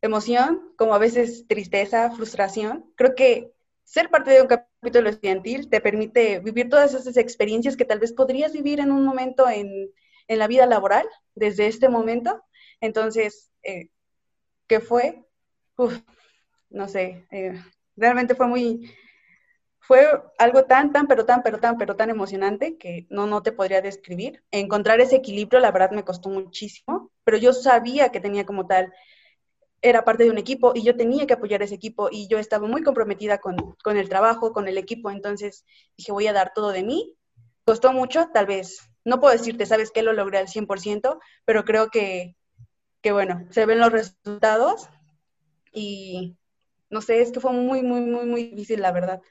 emoción, 0.03 0.61
como 0.77 0.93
a 0.93 0.99
veces 0.99 1.47
tristeza, 1.47 2.11
frustración. 2.11 2.93
Creo 2.95 3.15
que 3.15 3.51
ser 3.83 4.11
parte 4.11 4.29
de 4.29 4.43
un 4.43 4.47
capítulo 4.47 5.09
estudiantil 5.09 5.71
te 5.71 5.81
permite 5.81 6.37
vivir 6.39 6.69
todas 6.69 6.93
esas 6.93 7.17
experiencias 7.17 7.75
que 7.75 7.85
tal 7.85 7.97
vez 7.97 8.13
podrías 8.13 8.53
vivir 8.53 8.79
en 8.79 8.91
un 8.91 9.03
momento 9.03 9.49
en, 9.49 9.89
en 10.27 10.37
la 10.37 10.45
vida 10.45 10.67
laboral, 10.67 11.07
desde 11.33 11.65
este 11.65 11.89
momento. 11.89 12.43
Entonces, 12.79 13.49
eh, 13.63 13.89
¿qué 14.67 14.81
fue? 14.81 15.25
no 16.69 16.87
sé, 16.87 17.25
eh, 17.31 17.59
realmente 17.95 18.35
fue 18.35 18.45
muy, 18.45 18.93
fue 19.87 20.07
algo 20.37 20.65
tan, 20.65 20.91
tan, 20.91 21.07
pero 21.07 21.25
tan, 21.25 21.43
pero 21.43 21.59
tan, 21.59 21.77
pero 21.77 21.95
tan 21.95 22.09
emocionante 22.09 22.77
que 22.77 23.05
no, 23.09 23.27
no 23.27 23.43
te 23.43 23.51
podría 23.51 23.81
describir. 23.81 24.43
Encontrar 24.51 24.99
ese 24.99 25.17
equilibrio, 25.17 25.59
la 25.59 25.71
verdad, 25.71 25.91
me 25.91 26.03
costó 26.03 26.29
muchísimo, 26.29 27.11
pero 27.23 27.37
yo 27.37 27.53
sabía 27.53 28.09
que 28.09 28.19
tenía 28.19 28.45
como 28.45 28.65
tal 28.65 28.91
era 29.81 30.03
parte 30.03 30.23
de 30.23 30.31
un 30.31 30.39
equipo 30.39 30.71
y 30.73 30.81
yo 30.83 30.95
tenía 30.95 31.27
que 31.27 31.35
apoyar 31.35 31.61
ese 31.61 31.75
equipo 31.75 32.09
y 32.11 32.27
yo 32.27 32.39
estaba 32.39 32.67
muy 32.67 32.81
comprometida 32.81 33.37
con, 33.37 33.55
con, 33.83 33.97
el 33.97 34.09
trabajo, 34.09 34.51
con 34.51 34.67
el 34.67 34.79
equipo, 34.79 35.11
entonces 35.11 35.63
dije, 35.95 36.11
voy 36.11 36.25
a 36.25 36.33
dar 36.33 36.53
todo 36.55 36.71
de 36.71 36.83
mí. 36.83 37.15
Costó 37.65 37.93
mucho, 37.93 38.29
tal 38.33 38.47
vez, 38.47 38.79
no 39.03 39.19
puedo 39.19 39.33
decirte, 39.33 39.67
sabes 39.67 39.91
que 39.91 40.01
lo 40.01 40.13
logré 40.13 40.39
al 40.39 40.47
100%, 40.47 41.19
pero 41.45 41.65
creo 41.65 41.89
que, 41.89 42.35
que, 43.01 43.11
bueno, 43.11 43.45
se 43.51 43.67
ven 43.67 43.79
los 43.79 43.91
resultados 43.91 44.89
y 45.71 46.35
no 46.89 47.01
sé, 47.01 47.21
es 47.21 47.31
que 47.31 47.39
fue 47.39 47.53
muy, 47.53 47.83
muy, 47.83 48.01
muy, 48.01 48.25
muy 48.25 48.43
difícil, 48.45 48.81
la 48.81 48.91
verdad. 48.91 49.21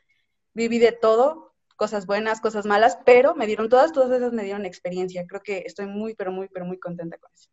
Viví 0.54 0.78
de 0.78 0.92
todo, 0.92 1.54
cosas 1.76 2.06
buenas, 2.06 2.40
cosas 2.40 2.64
malas, 2.66 2.99
pero 3.04 3.34
me 3.34 3.46
dieron 3.46 3.68
todas, 3.68 3.92
todas 3.92 4.11
esas 4.11 4.32
me 4.32 4.44
dieron 4.44 4.64
experiencia. 4.64 5.26
Creo 5.26 5.42
que 5.42 5.64
estoy 5.66 5.87
muy, 5.87 6.14
pero 6.14 6.32
muy, 6.32 6.49
pero 6.49 6.64
muy 6.64 6.78
contenta 6.78 7.18
con 7.18 7.32
eso. 7.32 7.50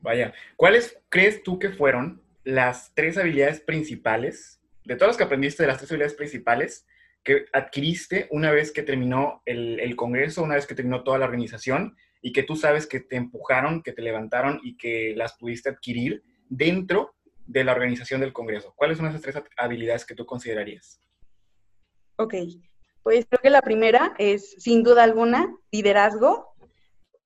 Vaya, 0.00 0.32
¿cuáles 0.56 0.98
crees 1.08 1.42
tú 1.42 1.58
que 1.58 1.70
fueron 1.70 2.22
las 2.44 2.92
tres 2.94 3.18
habilidades 3.18 3.60
principales, 3.60 4.60
de 4.84 4.96
todas 4.96 5.10
las 5.10 5.16
que 5.16 5.24
aprendiste, 5.24 5.62
de 5.62 5.66
las 5.66 5.78
tres 5.78 5.90
habilidades 5.90 6.14
principales 6.14 6.86
que 7.22 7.44
adquiriste 7.52 8.26
una 8.30 8.50
vez 8.52 8.72
que 8.72 8.82
terminó 8.82 9.42
el, 9.44 9.94
Congreso, 9.96 10.42
una 10.42 10.54
vez 10.54 10.66
que 10.66 10.74
terminó 10.74 11.02
toda 11.02 11.18
la 11.18 11.26
organización 11.26 11.96
y 12.22 12.32
que 12.32 12.42
tú 12.42 12.56
sabes 12.56 12.86
que 12.86 13.00
te 13.00 13.16
empujaron, 13.16 13.82
que 13.82 13.92
te 13.92 14.02
levantaron 14.02 14.60
y 14.62 14.76
que 14.76 15.14
las 15.14 15.34
pudiste 15.34 15.68
adquirir 15.68 16.22
dentro 16.48 17.14
de 17.46 17.64
la 17.64 17.72
organización 17.72 18.20
del 18.20 18.32
Congreso? 18.32 18.72
¿Cuáles 18.76 18.96
son 18.96 19.08
esas 19.08 19.20
tres 19.20 19.36
habilidades 19.56 20.06
que 20.06 20.14
tú 20.14 20.24
considerarías? 20.24 21.00
Ok, 22.18 22.34
pues 23.04 23.26
creo 23.28 23.40
que 23.40 23.50
la 23.50 23.62
primera 23.62 24.14
es, 24.18 24.56
sin 24.58 24.82
duda 24.82 25.04
alguna, 25.04 25.56
liderazgo. 25.70 26.52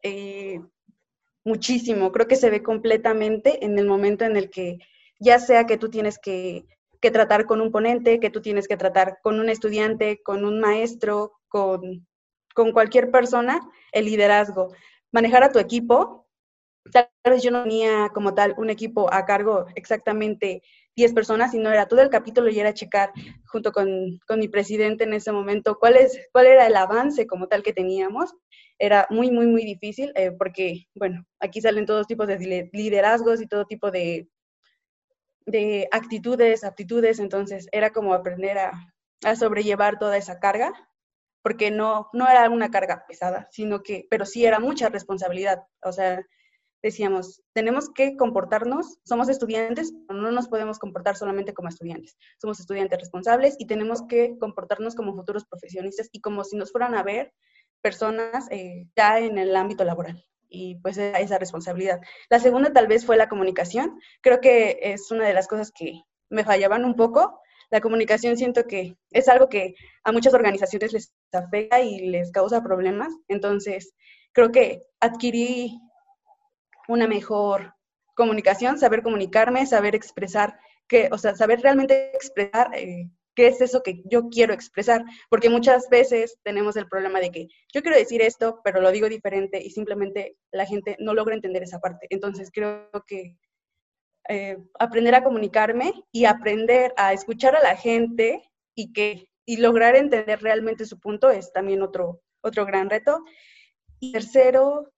Eh, 0.02 0.60
muchísimo. 1.44 2.12
Creo 2.12 2.28
que 2.28 2.36
se 2.36 2.50
ve 2.50 2.62
completamente 2.62 3.64
en 3.64 3.78
el 3.78 3.86
momento 3.86 4.24
en 4.24 4.36
el 4.36 4.50
que 4.50 4.78
ya 5.18 5.38
sea 5.38 5.64
que 5.64 5.78
tú 5.78 5.88
tienes 5.88 6.18
que, 6.18 6.66
tratar 7.00 7.46
con 7.46 7.60
un 7.60 7.72
ponente, 7.72 8.20
que 8.20 8.30
tú 8.30 8.42
tienes 8.42 8.68
que 8.68 8.76
tratar 8.76 9.18
con 9.22 9.40
un 9.40 9.48
estudiante, 9.48 10.22
con 10.22 10.44
un 10.44 10.60
maestro, 10.60 11.32
con, 11.48 12.06
con 12.54 12.72
cualquier 12.72 13.10
persona, 13.10 13.60
el 13.92 14.04
liderazgo. 14.04 14.74
Manejar 15.10 15.42
a 15.42 15.52
tu 15.52 15.58
equipo. 15.58 16.28
Tal 16.92 17.08
vez 17.24 17.42
yo 17.42 17.50
no 17.50 17.62
tenía 17.62 18.10
como 18.12 18.34
tal 18.34 18.54
un 18.58 18.68
equipo 18.68 19.12
a 19.12 19.24
cargo 19.24 19.66
exactamente 19.74 20.62
10 20.96 21.14
personas, 21.14 21.52
sino 21.52 21.70
era 21.70 21.86
todo 21.86 22.02
el 22.02 22.10
capítulo 22.10 22.50
y 22.50 22.60
era 22.60 22.74
checar 22.74 23.12
junto 23.46 23.72
con, 23.72 24.18
con 24.26 24.38
mi 24.38 24.48
presidente 24.48 25.04
en 25.04 25.14
ese 25.14 25.32
momento 25.32 25.78
cuál, 25.78 25.96
es, 25.96 26.28
cuál 26.32 26.46
era 26.46 26.66
el 26.66 26.76
avance 26.76 27.26
como 27.26 27.48
tal 27.48 27.62
que 27.62 27.72
teníamos. 27.72 28.34
Era 28.78 29.06
muy, 29.10 29.30
muy, 29.30 29.46
muy 29.46 29.64
difícil 29.64 30.12
eh, 30.16 30.32
porque, 30.32 30.86
bueno, 30.94 31.24
aquí 31.40 31.60
salen 31.60 31.86
todos 31.86 32.06
tipos 32.06 32.26
de 32.26 32.68
liderazgos 32.72 33.40
y 33.40 33.46
todo 33.46 33.64
tipo 33.64 33.90
de, 33.90 34.28
de 35.46 35.88
actitudes, 35.92 36.64
aptitudes, 36.64 37.18
entonces 37.18 37.68
era 37.72 37.90
como 37.90 38.14
aprender 38.14 38.58
a, 38.58 38.72
a, 39.24 39.36
sobrellevar 39.36 39.98
toda 39.98 40.16
esa 40.16 40.40
carga, 40.40 40.72
porque 41.42 41.70
no, 41.70 42.08
no 42.12 42.28
era 42.28 42.48
una 42.50 42.70
carga 42.70 43.04
pesada, 43.06 43.48
sino 43.50 43.82
que, 43.82 44.06
pero 44.10 44.26
sí 44.26 44.44
era 44.44 44.58
mucha 44.58 44.88
responsabilidad, 44.88 45.62
o 45.82 45.92
sea, 45.92 46.24
decíamos, 46.82 47.42
tenemos 47.52 47.88
que 47.90 48.16
comportarnos, 48.16 48.98
somos 49.04 49.28
estudiantes, 49.28 49.92
pero 50.06 50.20
no 50.20 50.32
nos 50.32 50.48
podemos 50.48 50.78
comportar 50.78 51.16
solamente 51.16 51.54
como 51.54 51.68
estudiantes. 51.68 52.16
Somos 52.40 52.58
estudiantes 52.60 52.98
responsables 52.98 53.56
y 53.58 53.66
tenemos 53.66 54.02
que 54.08 54.36
comportarnos 54.38 54.94
como 54.94 55.14
futuros 55.14 55.44
profesionistas 55.44 56.08
y 56.12 56.20
como 56.20 56.44
si 56.44 56.56
nos 56.56 56.72
fueran 56.72 56.94
a 56.94 57.02
ver 57.02 57.32
personas 57.80 58.48
eh, 58.50 58.86
ya 58.96 59.18
en 59.18 59.38
el 59.38 59.54
ámbito 59.54 59.84
laboral. 59.84 60.24
Y 60.48 60.76
pues 60.76 60.98
esa 60.98 61.38
responsabilidad. 61.38 62.00
La 62.28 62.38
segunda 62.38 62.72
tal 62.72 62.86
vez 62.86 63.06
fue 63.06 63.16
la 63.16 63.28
comunicación. 63.28 63.98
Creo 64.20 64.40
que 64.40 64.78
es 64.82 65.10
una 65.10 65.26
de 65.26 65.32
las 65.32 65.48
cosas 65.48 65.72
que 65.72 66.02
me 66.28 66.44
fallaban 66.44 66.84
un 66.84 66.94
poco. 66.94 67.40
La 67.70 67.80
comunicación 67.80 68.36
siento 68.36 68.64
que 68.66 68.96
es 69.12 69.28
algo 69.28 69.48
que 69.48 69.74
a 70.04 70.12
muchas 70.12 70.34
organizaciones 70.34 70.92
les 70.92 71.14
afecta 71.32 71.80
y 71.80 72.10
les 72.10 72.30
causa 72.32 72.62
problemas. 72.62 73.14
Entonces, 73.28 73.94
creo 74.32 74.52
que 74.52 74.82
adquirí 75.00 75.78
una 76.88 77.06
mejor 77.06 77.74
comunicación, 78.14 78.78
saber 78.78 79.02
comunicarme, 79.02 79.66
saber 79.66 79.94
expresar, 79.94 80.58
que, 80.88 81.08
o 81.12 81.18
sea, 81.18 81.34
saber 81.34 81.60
realmente 81.60 82.14
expresar 82.14 82.70
eh, 82.74 83.10
qué 83.34 83.46
es 83.46 83.60
eso 83.60 83.82
que 83.82 84.02
yo 84.04 84.28
quiero 84.28 84.52
expresar, 84.52 85.04
porque 85.30 85.48
muchas 85.48 85.88
veces 85.88 86.38
tenemos 86.42 86.76
el 86.76 86.88
problema 86.88 87.20
de 87.20 87.30
que 87.30 87.48
yo 87.72 87.82
quiero 87.82 87.96
decir 87.96 88.20
esto, 88.20 88.60
pero 88.64 88.80
lo 88.80 88.92
digo 88.92 89.08
diferente 89.08 89.62
y 89.62 89.70
simplemente 89.70 90.36
la 90.52 90.66
gente 90.66 90.96
no 91.00 91.14
logra 91.14 91.34
entender 91.34 91.62
esa 91.62 91.80
parte. 91.80 92.06
Entonces 92.10 92.50
creo 92.52 92.90
que 93.06 93.36
eh, 94.28 94.58
aprender 94.78 95.14
a 95.14 95.24
comunicarme 95.24 95.92
y 96.12 96.26
aprender 96.26 96.92
a 96.96 97.12
escuchar 97.12 97.56
a 97.56 97.62
la 97.62 97.76
gente 97.76 98.42
y 98.74 98.92
que 98.92 99.28
y 99.44 99.56
lograr 99.56 99.96
entender 99.96 100.40
realmente 100.40 100.84
su 100.84 101.00
punto 101.00 101.30
es 101.30 101.52
también 101.52 101.82
otro, 101.82 102.22
otro 102.42 102.64
gran 102.64 102.88
reto. 102.88 103.24
Y 103.98 104.12
tercero, 104.12 104.92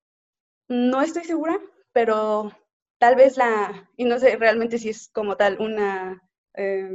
no 0.69 1.03
estoy 1.03 1.25
segura, 1.25 1.59
pero 1.95 2.53
tal 2.99 3.15
vez 3.15 3.39
la, 3.39 3.91
y 3.97 4.05
no 4.05 4.19
sé 4.19 4.37
realmente 4.37 4.79
si 4.79 4.91
es 4.91 5.09
como 5.09 5.37
tal 5.37 5.57
una 5.61 6.23
eh, 6.55 6.91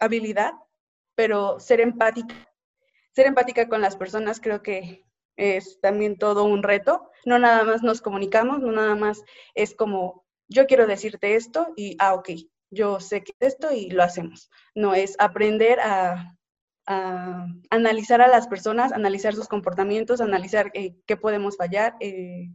habilidad, 0.00 0.54
pero 1.14 1.60
ser 1.60 1.80
empática, 1.80 2.34
ser 3.12 3.26
empática 3.26 3.68
con 3.68 3.80
las 3.80 3.96
personas 3.96 4.40
creo 4.40 4.62
que 4.62 5.04
es 5.36 5.80
también 5.80 6.18
todo 6.18 6.44
un 6.44 6.62
reto. 6.62 7.10
No 7.24 7.38
nada 7.38 7.64
más 7.64 7.82
nos 7.82 8.00
comunicamos, 8.00 8.60
no 8.60 8.72
nada 8.72 8.94
más 8.96 9.22
es 9.54 9.74
como, 9.74 10.24
yo 10.48 10.66
quiero 10.66 10.86
decirte 10.86 11.34
esto 11.34 11.72
y, 11.76 11.96
ah, 11.98 12.14
ok, 12.14 12.30
yo 12.70 13.00
sé 13.00 13.22
que 13.22 13.34
esto 13.40 13.72
y 13.72 13.90
lo 13.90 14.02
hacemos. 14.02 14.50
No, 14.74 14.94
es 14.94 15.16
aprender 15.18 15.80
a, 15.80 16.36
analizar 17.70 18.20
a 18.20 18.26
las 18.26 18.48
personas, 18.48 18.92
analizar 18.92 19.34
sus 19.34 19.46
comportamientos, 19.46 20.20
analizar 20.20 20.72
eh, 20.74 20.96
qué 21.06 21.16
podemos 21.16 21.56
fallar. 21.56 21.94
Eh, 22.00 22.48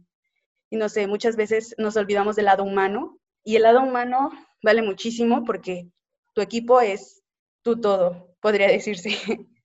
y 0.70 0.76
no 0.76 0.88
sé, 0.88 1.06
muchas 1.06 1.36
veces 1.36 1.74
nos 1.78 1.96
olvidamos 1.96 2.36
del 2.36 2.46
lado 2.46 2.64
humano 2.64 3.18
y 3.44 3.56
el 3.56 3.62
lado 3.62 3.82
humano 3.82 4.30
vale 4.62 4.82
muchísimo 4.82 5.44
porque 5.44 5.88
tu 6.32 6.40
equipo 6.40 6.80
es 6.80 7.22
tu 7.62 7.80
todo 7.80 8.36
podría 8.40 8.68
decirse. 8.68 9.10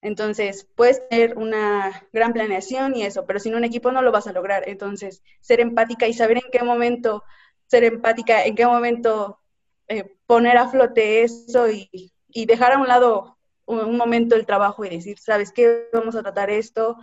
Entonces, 0.00 0.68
puedes 0.76 1.06
tener 1.08 1.36
una 1.36 2.06
gran 2.12 2.32
planeación 2.32 2.94
y 2.94 3.02
eso, 3.02 3.26
pero 3.26 3.40
sin 3.40 3.56
un 3.56 3.64
equipo 3.64 3.90
no 3.90 4.00
lo 4.00 4.12
vas 4.12 4.28
a 4.28 4.32
lograr. 4.32 4.68
Entonces, 4.68 5.22
ser 5.40 5.60
empática 5.60 6.06
y 6.06 6.12
saber 6.12 6.36
en 6.36 6.50
qué 6.52 6.62
momento, 6.62 7.24
ser 7.66 7.82
empática, 7.82 8.44
en 8.44 8.54
qué 8.54 8.64
momento 8.64 9.40
eh, 9.88 10.16
poner 10.26 10.56
a 10.56 10.68
flote 10.68 11.22
eso 11.22 11.68
y, 11.68 12.12
dejar 12.46 12.72
a 12.72 12.78
un 12.78 12.86
lado 12.86 13.36
un, 13.66 13.96
momento 13.96 14.36
el 14.36 14.46
trabajo 14.46 14.84
y 14.84 14.90
decir, 14.90 15.18
¿sabes 15.18 15.50
qué? 15.50 15.88
Vamos 15.92 16.14
a 16.14 16.22
tratar 16.22 16.50
esto, 16.50 16.96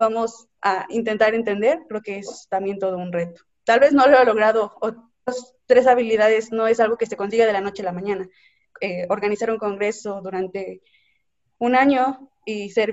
vamos 0.00 0.48
a 0.62 0.86
intentar 0.88 1.34
entender, 1.34 1.78
creo 1.88 2.00
que 2.00 2.18
es 2.18 2.48
también 2.48 2.78
todo 2.78 2.96
un 2.96 3.12
reto. 3.12 3.42
Tal 3.64 3.78
vez 3.78 3.92
no 3.92 4.08
lo 4.08 4.18
he 4.18 4.24
logrado, 4.24 4.72
otras 4.80 5.54
tres 5.66 5.86
habilidades 5.86 6.50
no 6.50 6.66
es 6.66 6.80
algo 6.80 6.96
que 6.96 7.06
se 7.06 7.16
consiga 7.16 7.46
de 7.46 7.52
la 7.52 7.60
noche 7.60 7.82
a 7.82 7.84
la 7.84 7.92
mañana, 7.92 8.28
eh, 8.80 9.06
organizar 9.10 9.50
un 9.50 9.58
congreso 9.58 10.20
durante 10.22 10.80
un 11.58 11.76
año 11.76 12.30
y 12.46 12.70
ser, 12.70 12.92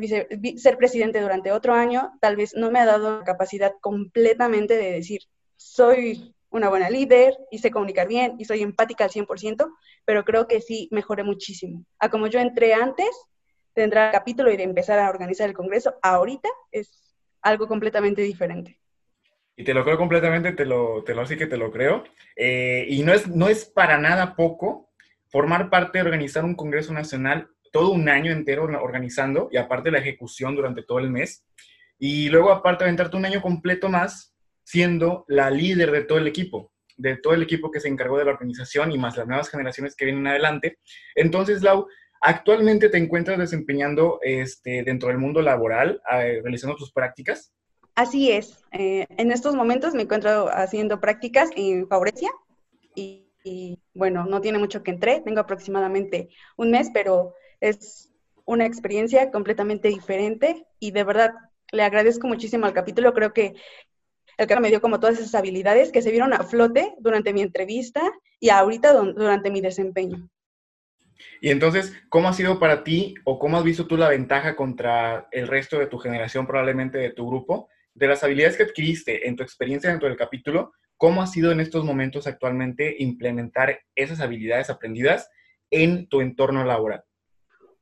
ser 0.58 0.78
presidente 0.78 1.22
durante 1.22 1.54
otro 1.54 1.74
año, 1.74 2.12
tal 2.20 2.36
vez 2.36 2.54
no 2.54 2.70
me 2.70 2.80
ha 2.80 2.86
dado 2.86 3.20
la 3.20 3.24
capacidad 3.24 3.72
completamente 3.80 4.76
de 4.76 4.92
decir, 4.92 5.22
soy 5.56 6.36
una 6.50 6.70
buena 6.70 6.90
líder 6.90 7.38
y 7.50 7.60
sé 7.60 7.72
comunicar 7.72 8.08
bien 8.08 8.36
y 8.38 8.46
soy 8.46 8.62
empática 8.62 9.06
al 9.06 9.12
100%, 9.12 9.72
pero 10.04 10.26
creo 10.26 10.48
que 10.48 10.60
sí 10.60 10.90
mejoré 10.92 11.24
muchísimo. 11.24 11.86
A 12.00 12.10
como 12.10 12.28
yo 12.28 12.40
entré 12.40 12.74
antes 12.74 13.10
al 13.84 14.12
capítulo 14.12 14.52
y 14.52 14.58
de 14.58 14.64
empezar 14.64 15.00
a 15.00 15.10
organizar 15.10 15.48
el 15.48 15.56
Congreso, 15.56 15.96
ahorita 16.02 16.50
es 16.72 17.16
algo 17.42 17.68
completamente 17.68 18.22
diferente. 18.22 18.80
Y 19.56 19.64
te 19.64 19.74
lo 19.74 19.84
creo 19.84 19.98
completamente, 19.98 20.52
te 20.52 20.66
lo, 20.66 21.04
te 21.04 21.16
lo 21.16 21.22
así 21.22 21.36
que 21.36 21.48
te 21.48 21.58
lo 21.58 21.72
creo. 21.72 22.04
Eh, 22.36 22.86
y 22.90 23.04
no 23.04 23.14
es, 23.14 23.28
no 23.28 23.50
es 23.50 23.66
para 23.66 23.98
nada 23.98 24.36
poco 24.36 24.92
formar 25.30 25.70
parte 25.70 25.98
de 25.98 26.06
organizar 26.06 26.46
un 26.46 26.56
Congreso 26.56 26.94
Nacional 26.94 27.50
todo 27.72 27.92
un 27.92 28.08
año 28.08 28.32
entero 28.32 28.64
organizando 28.64 29.50
y 29.52 29.58
aparte 29.58 29.92
la 29.92 30.00
ejecución 30.00 30.56
durante 30.56 30.84
todo 30.84 31.00
el 31.00 31.10
mes. 31.10 31.46
Y 32.00 32.30
luego 32.30 32.52
aparte 32.52 32.84
aventarte 32.84 33.18
un 33.18 33.26
año 33.26 33.42
completo 33.42 33.90
más 33.90 34.36
siendo 34.64 35.26
la 35.28 35.50
líder 35.50 35.92
de 35.92 36.04
todo 36.04 36.18
el 36.18 36.28
equipo, 36.28 36.72
de 36.98 37.18
todo 37.18 37.34
el 37.34 37.44
equipo 37.44 37.72
que 37.72 37.80
se 37.80 37.88
encargó 37.88 38.18
de 38.18 38.26
la 38.26 38.32
organización 38.32 38.92
y 38.92 38.98
más 38.98 39.18
las 39.18 39.28
nuevas 39.28 39.50
generaciones 39.50 39.96
que 39.96 40.06
vienen 40.06 40.28
adelante. 40.28 40.78
Entonces, 41.16 41.64
Lau, 41.64 41.88
actualmente 42.22 42.90
te 42.90 42.98
encuentras 42.98 43.38
desempeñando 43.38 44.20
este, 44.22 44.84
dentro 44.84 45.10
del 45.10 45.18
mundo 45.18 45.42
laboral, 45.42 46.02
realizando 46.10 46.76
tus 46.76 46.92
prácticas. 46.92 47.54
Así 47.96 48.32
es. 48.32 48.64
Eh, 48.72 49.08
en 49.10 49.32
estos 49.32 49.56
momentos 49.56 49.94
me 49.94 50.04
encuentro 50.04 50.50
haciendo 50.50 51.00
prácticas 51.00 51.50
en 51.56 51.88
Favorecia 51.88 52.30
y 52.94 53.28
y 53.48 53.80
bueno, 53.94 54.26
no 54.26 54.42
tiene 54.42 54.60
mucho 54.60 54.84
que 54.84 54.92
entré, 54.92 55.22
tengo 55.22 55.40
aproximadamente 55.40 56.30
un 56.58 56.72
mes, 56.72 56.90
pero 56.94 57.34
es 57.62 58.12
una 58.46 58.66
experiencia 58.66 59.32
completamente 59.32 59.88
diferente 59.88 60.66
y 60.80 60.92
de 60.92 61.04
verdad 61.04 61.34
le 61.72 61.84
agradezco 61.84 62.28
muchísimo 62.28 62.66
al 62.66 62.74
capítulo, 62.74 63.14
creo 63.14 63.34
que 63.34 63.56
el 64.38 64.48
que 64.48 64.60
me 64.60 64.70
dio 64.70 64.82
como 64.82 65.00
todas 65.00 65.18
esas 65.18 65.34
habilidades 65.36 65.92
que 65.92 66.02
se 66.02 66.12
vieron 66.12 66.34
a 66.34 66.44
flote 66.44 66.94
durante 67.00 67.34
mi 67.34 67.42
entrevista 67.42 68.02
y 68.40 68.50
ahorita 68.50 68.94
durante 68.94 69.50
mi 69.50 69.62
desempeño. 69.62 70.30
Y 71.42 71.50
entonces, 71.50 71.94
¿cómo 72.10 72.30
ha 72.30 72.34
sido 72.34 72.60
para 72.60 72.84
ti 72.84 73.16
o 73.24 73.40
cómo 73.40 73.58
has 73.58 73.64
visto 73.64 73.88
tú 73.88 73.98
la 73.98 74.10
ventaja 74.10 74.56
contra 74.56 75.28
el 75.32 75.48
resto 75.48 75.80
de 75.80 75.88
tu 75.88 75.98
generación, 75.98 76.48
probablemente 76.48 76.98
de 76.98 77.12
tu 77.12 77.28
grupo, 77.28 77.70
de 77.94 78.08
las 78.08 78.24
habilidades 78.24 78.58
que 78.58 78.64
adquiriste 78.64 79.28
en 79.28 79.36
tu 79.36 79.44
experiencia 79.44 79.90
dentro 79.90 80.08
del 80.08 80.18
capítulo 80.18 80.74
¿Cómo 80.98 81.22
ha 81.22 81.28
sido 81.28 81.52
en 81.52 81.60
estos 81.60 81.86
momentos 81.86 82.26
actualmente 82.26 82.96
implementar 82.98 83.82
esas 83.96 84.20
habilidades 84.20 84.72
aprendidas 84.72 85.30
en 85.70 86.10
tu 86.10 86.22
entorno 86.22 86.66
laboral? 86.66 87.04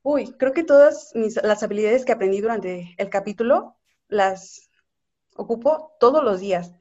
Uy, 0.02 0.34
creo 0.38 0.52
que 0.52 0.64
todas 0.64 1.12
las 1.14 1.62
habilidades 1.62 2.04
que 2.04 2.12
aprendí 2.12 2.42
durante 2.42 2.94
el 2.98 3.08
capítulo 3.08 3.78
las 4.08 4.68
ocupo 5.34 5.96
todos 5.98 6.22
los 6.22 6.40
días. 6.40 6.72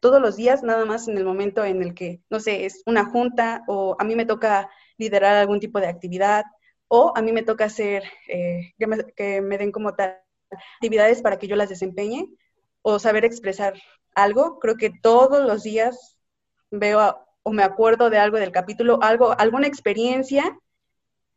Todos 0.00 0.20
los 0.20 0.34
días, 0.34 0.64
nada 0.64 0.84
más 0.84 1.06
en 1.06 1.16
el 1.16 1.24
momento 1.24 1.64
en 1.64 1.80
el 1.80 1.94
que, 1.94 2.22
no 2.28 2.40
sé, 2.40 2.64
es 2.64 2.82
una 2.86 3.04
junta 3.04 3.62
o 3.68 3.94
a 4.00 4.04
mí 4.04 4.16
me 4.16 4.26
toca 4.26 4.68
liderar 5.02 5.36
algún 5.36 5.60
tipo 5.60 5.80
de 5.80 5.88
actividad 5.88 6.44
o 6.88 7.12
a 7.16 7.22
mí 7.22 7.32
me 7.32 7.42
toca 7.42 7.64
hacer, 7.64 8.04
eh, 8.28 8.74
que, 8.78 9.40
me, 9.40 9.58
den 9.58 9.72
como 9.72 9.94
tal 9.94 10.20
actividades 10.50 11.22
para 11.22 11.38
que 11.38 11.48
yo 11.48 11.56
las 11.56 11.70
desempeñe 11.70 12.28
o 12.82 12.98
saber 12.98 13.24
expresar 13.24 13.74
algo, 14.14 14.58
creo 14.58 14.76
que 14.76 14.90
todos 15.02 15.46
los 15.46 15.62
días 15.62 16.18
veo 16.70 17.26
o 17.42 17.50
me 17.50 17.62
acuerdo 17.62 18.10
de 18.10 18.18
algo 18.18 18.36
del 18.38 18.52
capítulo, 18.52 19.02
algo, 19.02 19.34
alguna 19.38 19.66
experiencia, 19.66 20.58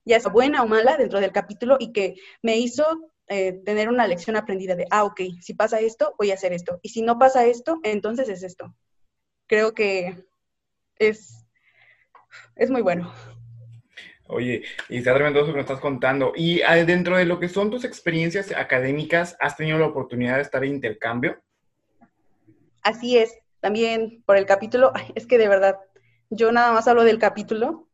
ya 0.03 0.19
sea 0.19 0.31
buena 0.31 0.61
o 0.61 0.67
mala, 0.67 0.97
dentro 0.97 1.21
del 1.21 1.31
capítulo 1.31 1.77
y 1.79 1.93
que 1.93 2.15
me 2.41 2.57
hizo 2.57 2.85
eh, 3.27 3.53
tener 3.65 3.87
una 3.87 4.07
lección 4.07 4.35
aprendida 4.35 4.75
de, 4.75 4.85
ah, 4.91 5.05
ok, 5.05 5.21
si 5.41 5.53
pasa 5.53 5.79
esto, 5.79 6.15
voy 6.17 6.31
a 6.31 6.35
hacer 6.35 6.53
esto. 6.53 6.79
Y 6.83 6.89
si 6.89 7.01
no 7.01 7.17
pasa 7.17 7.45
esto, 7.45 7.79
entonces 7.83 8.29
es 8.29 8.43
esto. 8.43 8.75
Creo 9.47 9.73
que 9.73 10.25
es, 10.97 11.45
es 12.55 12.69
muy 12.69 12.81
bueno. 12.81 13.11
Oye, 14.27 14.63
y 14.89 14.97
está 14.97 15.13
tremendo 15.13 15.39
eso 15.39 15.51
que 15.51 15.57
nos 15.57 15.65
estás 15.65 15.79
contando. 15.79 16.33
Y 16.35 16.61
ah, 16.63 16.83
dentro 16.83 17.17
de 17.17 17.25
lo 17.25 17.39
que 17.39 17.47
son 17.47 17.69
tus 17.69 17.83
experiencias 17.83 18.51
académicas, 18.51 19.37
¿has 19.39 19.55
tenido 19.55 19.77
la 19.77 19.87
oportunidad 19.87 20.37
de 20.37 20.41
estar 20.41 20.63
en 20.63 20.75
intercambio? 20.75 21.39
Así 22.81 23.17
es, 23.17 23.37
también 23.59 24.23
por 24.25 24.37
el 24.37 24.45
capítulo, 24.45 24.93
es 25.15 25.27
que 25.27 25.37
de 25.37 25.47
verdad, 25.47 25.79
yo 26.29 26.51
nada 26.51 26.71
más 26.71 26.87
hablo 26.87 27.03
del 27.03 27.19
capítulo, 27.19 27.87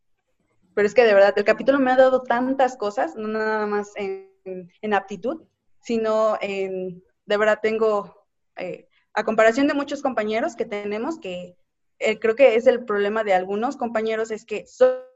pero 0.74 0.88
es 0.88 0.94
que 0.94 1.04
de 1.04 1.14
verdad, 1.14 1.34
el 1.36 1.44
capítulo 1.44 1.80
me 1.80 1.92
ha 1.92 1.98
dado 1.98 2.24
tantas 2.24 2.78
cosas, 2.78 3.16
no 3.16 3.28
nada 3.28 3.66
más 3.68 3.92
en, 3.96 4.94
aptitud, 4.94 5.44
sino 5.82 6.38
en, 6.42 7.04
de 7.26 7.38
verdad 7.38 7.60
tengo, 7.62 8.26
eh, 8.56 8.88
a 9.14 9.24
comparación 9.26 9.68
de 9.68 9.74
muchos 9.74 10.02
compañeros 10.02 10.56
que 10.56 10.66
tenemos, 10.66 11.20
que 11.20 11.56
eh, 12.00 12.20
creo 12.20 12.36
que 12.36 12.56
es 12.56 12.68
el 12.68 12.86
problema 12.86 13.24
de 13.24 13.34
algunos 13.34 13.76
compañeros, 13.76 14.32
es 14.32 14.46
que 14.46 14.66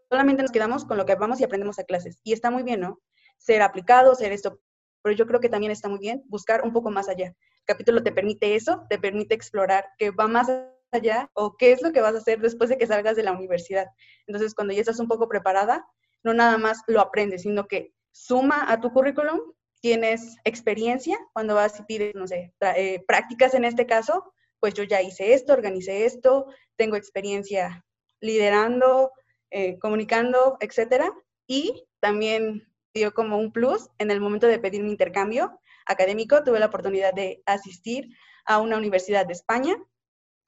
solamente 0.09 0.41
nos 0.41 0.51
quedamos 0.51 0.85
con 0.85 0.97
lo 0.97 1.05
que 1.05 1.15
vamos 1.15 1.39
y 1.39 1.43
aprendemos 1.43 1.79
a 1.79 1.83
clases. 1.83 2.19
Y 2.23 2.33
está 2.33 2.51
muy 2.51 2.63
bien, 2.63 2.81
¿no? 2.81 3.01
Ser 3.37 3.61
aplicado, 3.61 4.15
ser 4.15 4.31
esto, 4.31 4.59
pero 5.01 5.15
yo 5.15 5.27
creo 5.27 5.39
que 5.39 5.49
también 5.49 5.71
está 5.71 5.89
muy 5.89 5.99
bien 5.99 6.23
buscar 6.27 6.63
un 6.63 6.73
poco 6.73 6.91
más 6.91 7.09
allá 7.09 7.35
capítulo 7.65 8.03
te 8.03 8.11
permite 8.11 8.55
eso, 8.55 8.85
te 8.89 8.97
permite 8.97 9.35
explorar, 9.35 9.85
que 9.97 10.11
va 10.11 10.27
más 10.27 10.47
allá 10.91 11.29
o 11.33 11.57
qué 11.57 11.71
es 11.71 11.81
lo 11.81 11.91
que 11.91 12.01
vas 12.01 12.15
a 12.15 12.19
hacer 12.19 12.39
después 12.39 12.69
de 12.69 12.77
que 12.77 12.87
salgas 12.87 13.15
de 13.15 13.23
la 13.23 13.33
universidad. 13.33 13.87
Entonces, 14.27 14.53
cuando 14.53 14.73
ya 14.73 14.81
estás 14.81 14.99
un 14.99 15.07
poco 15.07 15.27
preparada, 15.27 15.85
no 16.23 16.33
nada 16.33 16.57
más 16.57 16.81
lo 16.87 17.01
aprendes, 17.01 17.41
sino 17.41 17.67
que 17.67 17.93
suma 18.11 18.71
a 18.71 18.79
tu 18.79 18.91
currículum, 18.93 19.39
tienes 19.81 20.37
experiencia 20.45 21.17
cuando 21.33 21.55
vas 21.55 21.79
y 21.79 21.83
pides, 21.83 22.15
no 22.15 22.27
sé, 22.27 22.53
eh, 22.61 23.03
prácticas 23.07 23.53
en 23.53 23.65
este 23.65 23.85
caso, 23.85 24.33
pues 24.59 24.73
yo 24.73 24.83
ya 24.83 25.01
hice 25.01 25.33
esto, 25.33 25.53
organicé 25.53 26.05
esto, 26.05 26.47
tengo 26.75 26.95
experiencia 26.95 27.85
liderando, 28.21 29.11
eh, 29.51 29.77
comunicando, 29.79 30.57
etcétera. 30.59 31.11
Y 31.47 31.87
también 31.99 32.67
dio 32.93 33.13
como 33.13 33.37
un 33.37 33.51
plus 33.51 33.89
en 33.97 34.09
el 34.11 34.21
momento 34.21 34.47
de 34.47 34.59
pedir 34.59 34.83
mi 34.83 34.91
intercambio 34.91 35.59
académico, 35.85 36.43
tuve 36.43 36.59
la 36.59 36.67
oportunidad 36.67 37.13
de 37.13 37.43
asistir 37.45 38.09
a 38.45 38.59
una 38.59 38.77
universidad 38.77 39.25
de 39.25 39.33
España 39.33 39.75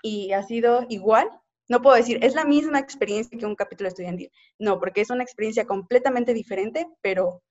y 0.02 0.32
ha 0.32 0.44
sido 0.44 0.86
igual. 0.90 1.30
No 1.70 1.82
puedo 1.82 1.96
decir, 1.96 2.20
es 2.24 2.34
la 2.34 2.46
misma 2.46 2.80
experiencia 2.80 3.38
que 3.38 3.46
un 3.46 3.56
capítulo 3.56 3.90
estudiantil. 3.90 4.32
No, 4.58 4.80
porque 4.80 5.02
es 5.02 5.10
una 5.10 5.24
experiencia 5.24 5.66
completamente 5.66 6.34
diferente, 6.34 6.88
pero 7.02 7.44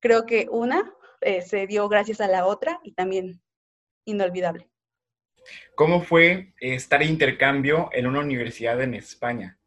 creo 0.00 0.24
que 0.24 0.48
una 0.50 0.94
eh, 1.20 1.42
se 1.42 1.66
dio 1.66 1.88
gracias 1.88 2.20
a 2.20 2.28
la 2.28 2.46
otra 2.46 2.80
y 2.82 2.92
también 2.92 3.42
inolvidable. 4.06 4.70
¿Cómo 5.74 6.02
fue 6.02 6.54
estar 6.60 7.02
en 7.02 7.10
intercambio 7.10 7.90
en 7.92 8.06
una 8.06 8.20
universidad 8.20 8.80
en 8.80 8.94
España? 8.94 9.58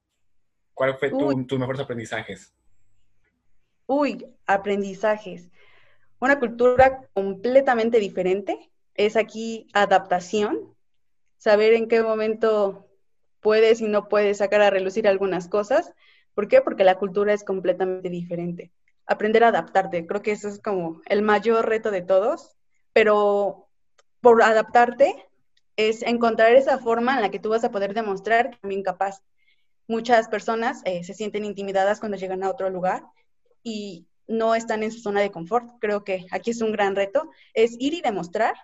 ¿Cuál 0.74 0.98
fue 0.98 1.12
tus 1.12 1.60
mejores 1.60 1.82
aprendizajes? 1.82 2.54
Uy, 3.86 4.26
aprendizajes. 4.46 5.50
Una 6.20 6.40
cultura 6.40 7.02
completamente 7.14 8.00
diferente. 8.00 8.72
Es 8.96 9.16
aquí 9.16 9.68
adaptación, 9.74 10.76
saber 11.38 11.74
en 11.74 11.88
qué 11.88 12.02
momento 12.02 12.88
puedes 13.42 13.82
y 13.82 13.88
no 13.88 14.08
puedes 14.08 14.38
sacar 14.38 14.62
a 14.62 14.70
relucir 14.70 15.08
algunas 15.08 15.48
cosas. 15.48 15.94
¿Por 16.34 16.48
qué? 16.48 16.62
Porque 16.62 16.84
la 16.84 16.98
cultura 16.98 17.34
es 17.34 17.44
completamente 17.44 18.10
diferente. 18.10 18.72
Aprender 19.06 19.44
a 19.44 19.50
adaptarte, 19.50 20.08
creo 20.08 20.22
que 20.22 20.32
eso 20.32 20.48
es 20.48 20.60
como 20.62 21.02
el 21.06 21.22
mayor 21.22 21.68
reto 21.68 21.92
de 21.92 22.02
todos, 22.02 22.56
pero 22.94 23.68
por 24.22 24.42
adaptarte 24.42 25.28
es 25.76 26.02
encontrar 26.04 26.54
esa 26.54 26.78
forma 26.78 27.16
en 27.16 27.22
la 27.22 27.30
que 27.32 27.40
tú 27.40 27.50
vas 27.50 27.64
a 27.64 27.72
poder 27.72 27.94
demostrar 27.94 28.52
que 28.52 28.58
también 28.58 28.84
capaz. 28.84 29.22
Muchas 29.88 30.28
personas 30.30 30.82
eh, 30.86 31.04
se 31.04 31.14
sienten 31.14 31.46
intimidadas 31.46 32.00
cuando 32.00 32.18
llegan 32.18 32.44
a 32.44 32.50
otro 32.50 32.70
lugar 32.70 33.04
y 33.64 34.08
no 34.28 34.56
están 34.56 34.84
en 34.84 34.92
su 34.92 35.00
zona 35.00 35.22
de 35.22 35.32
confort. 35.32 35.70
Creo 35.80 36.04
que 36.04 36.26
aquí 36.32 36.52
es 36.52 36.62
un 36.62 36.72
gran 36.72 36.96
reto, 36.96 37.30
es 37.54 37.76
ir 37.80 37.94
y 37.94 38.02
demostrar. 38.02 38.56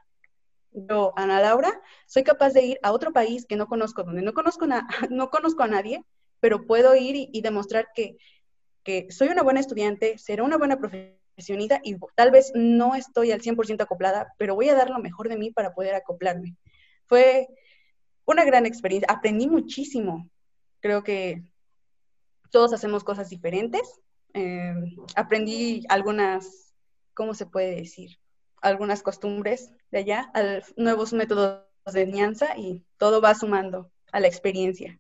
Yo, 0.72 1.14
Ana 1.16 1.42
Laura, 1.42 1.82
soy 2.06 2.24
capaz 2.24 2.52
de 2.52 2.64
ir 2.64 2.80
a 2.84 2.92
otro 2.92 3.12
país 3.12 3.46
que 3.46 3.56
no 3.56 3.68
conozco, 3.68 4.04
donde 4.04 4.22
no 4.22 4.34
conozco, 4.34 4.68
no 5.10 5.30
conozco 5.30 5.64
a 5.64 5.68
nadie, 5.68 6.04
pero 6.40 6.66
puedo 6.66 6.96
ir 6.96 7.30
y, 7.32 7.42
demostrar 7.42 7.90
que, 7.94 8.18
que, 8.84 9.08
soy 9.12 9.30
una 9.30 9.44
buena 9.44 9.60
estudiante, 9.60 10.18
seré 10.18 10.42
una 10.42 10.58
buena 10.58 10.78
profesionista 10.78 11.82
y 11.84 11.98
tal 12.16 12.32
vez 12.32 12.52
no 12.56 12.96
estoy 12.96 13.32
al 13.32 13.42
100% 13.42 13.82
acoplada, 13.82 14.34
pero 14.38 14.56
voy 14.56 14.70
a 14.70 14.76
dar 14.76 14.90
lo 14.90 15.00
mejor 15.00 15.28
de 15.28 15.38
mí 15.38 15.52
para 15.52 15.74
poder 15.74 15.96
acoplarme. 15.96 16.56
Fue 17.06 17.48
una 18.26 18.46
gran 18.46 18.66
experiencia, 18.66 19.08
aprendí 19.12 19.48
muchísimo. 19.48 20.30
Creo 20.80 21.04
que 21.04 21.44
todos 22.52 22.74
hacemos 22.74 23.04
cosas 23.04 23.30
diferentes 23.30 24.00
eh, 24.34 24.74
aprendí 25.16 25.84
algunas, 25.90 26.74
¿cómo 27.14 27.34
se 27.34 27.46
puede 27.46 27.76
decir? 27.76 28.18
Algunas 28.62 29.02
costumbres 29.02 29.72
de 29.92 30.00
allá, 30.00 30.32
nuevos 30.76 31.14
métodos 31.14 31.64
de 31.92 32.02
enseñanza 32.02 32.58
y 32.58 32.84
todo 32.98 33.22
va 33.22 33.34
sumando 33.34 33.90
a 34.12 34.20
la 34.20 34.28
experiencia. 34.28 35.00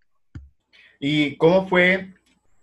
¿Y 1.00 1.36
cómo 1.38 1.68
fue 1.68 2.14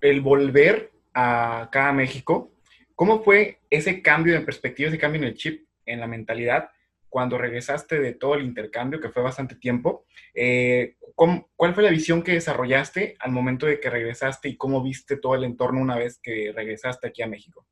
el 0.00 0.20
volver 0.20 0.92
acá 1.12 1.88
a 1.88 1.92
México? 1.92 2.50
¿Cómo 2.94 3.22
fue 3.22 3.60
ese 3.70 4.02
cambio 4.02 4.34
de 4.34 4.40
perspectiva, 4.40 4.88
ese 4.88 4.98
cambio 4.98 5.20
en 5.20 5.28
el 5.28 5.34
chip, 5.34 5.66
en 5.84 6.00
la 6.00 6.06
mentalidad, 6.06 6.70
cuando 7.08 7.38
regresaste 7.38 7.98
de 7.98 8.12
todo 8.12 8.34
el 8.34 8.44
intercambio, 8.44 9.00
que 9.00 9.10
fue 9.10 9.22
bastante 9.22 9.54
tiempo? 9.56 10.04
Eh, 10.34 10.96
¿Cuál 11.14 11.74
fue 11.74 11.82
la 11.82 11.90
visión 11.90 12.22
que 12.22 12.32
desarrollaste 12.32 13.16
al 13.20 13.32
momento 13.32 13.64
de 13.66 13.80
que 13.80 13.88
regresaste 13.88 14.48
y 14.50 14.56
cómo 14.56 14.82
viste 14.82 15.16
todo 15.16 15.34
el 15.34 15.44
entorno 15.44 15.80
una 15.80 15.96
vez 15.96 16.18
que 16.22 16.52
regresaste 16.54 17.08
aquí 17.08 17.22
a 17.22 17.26
México? 17.26 17.66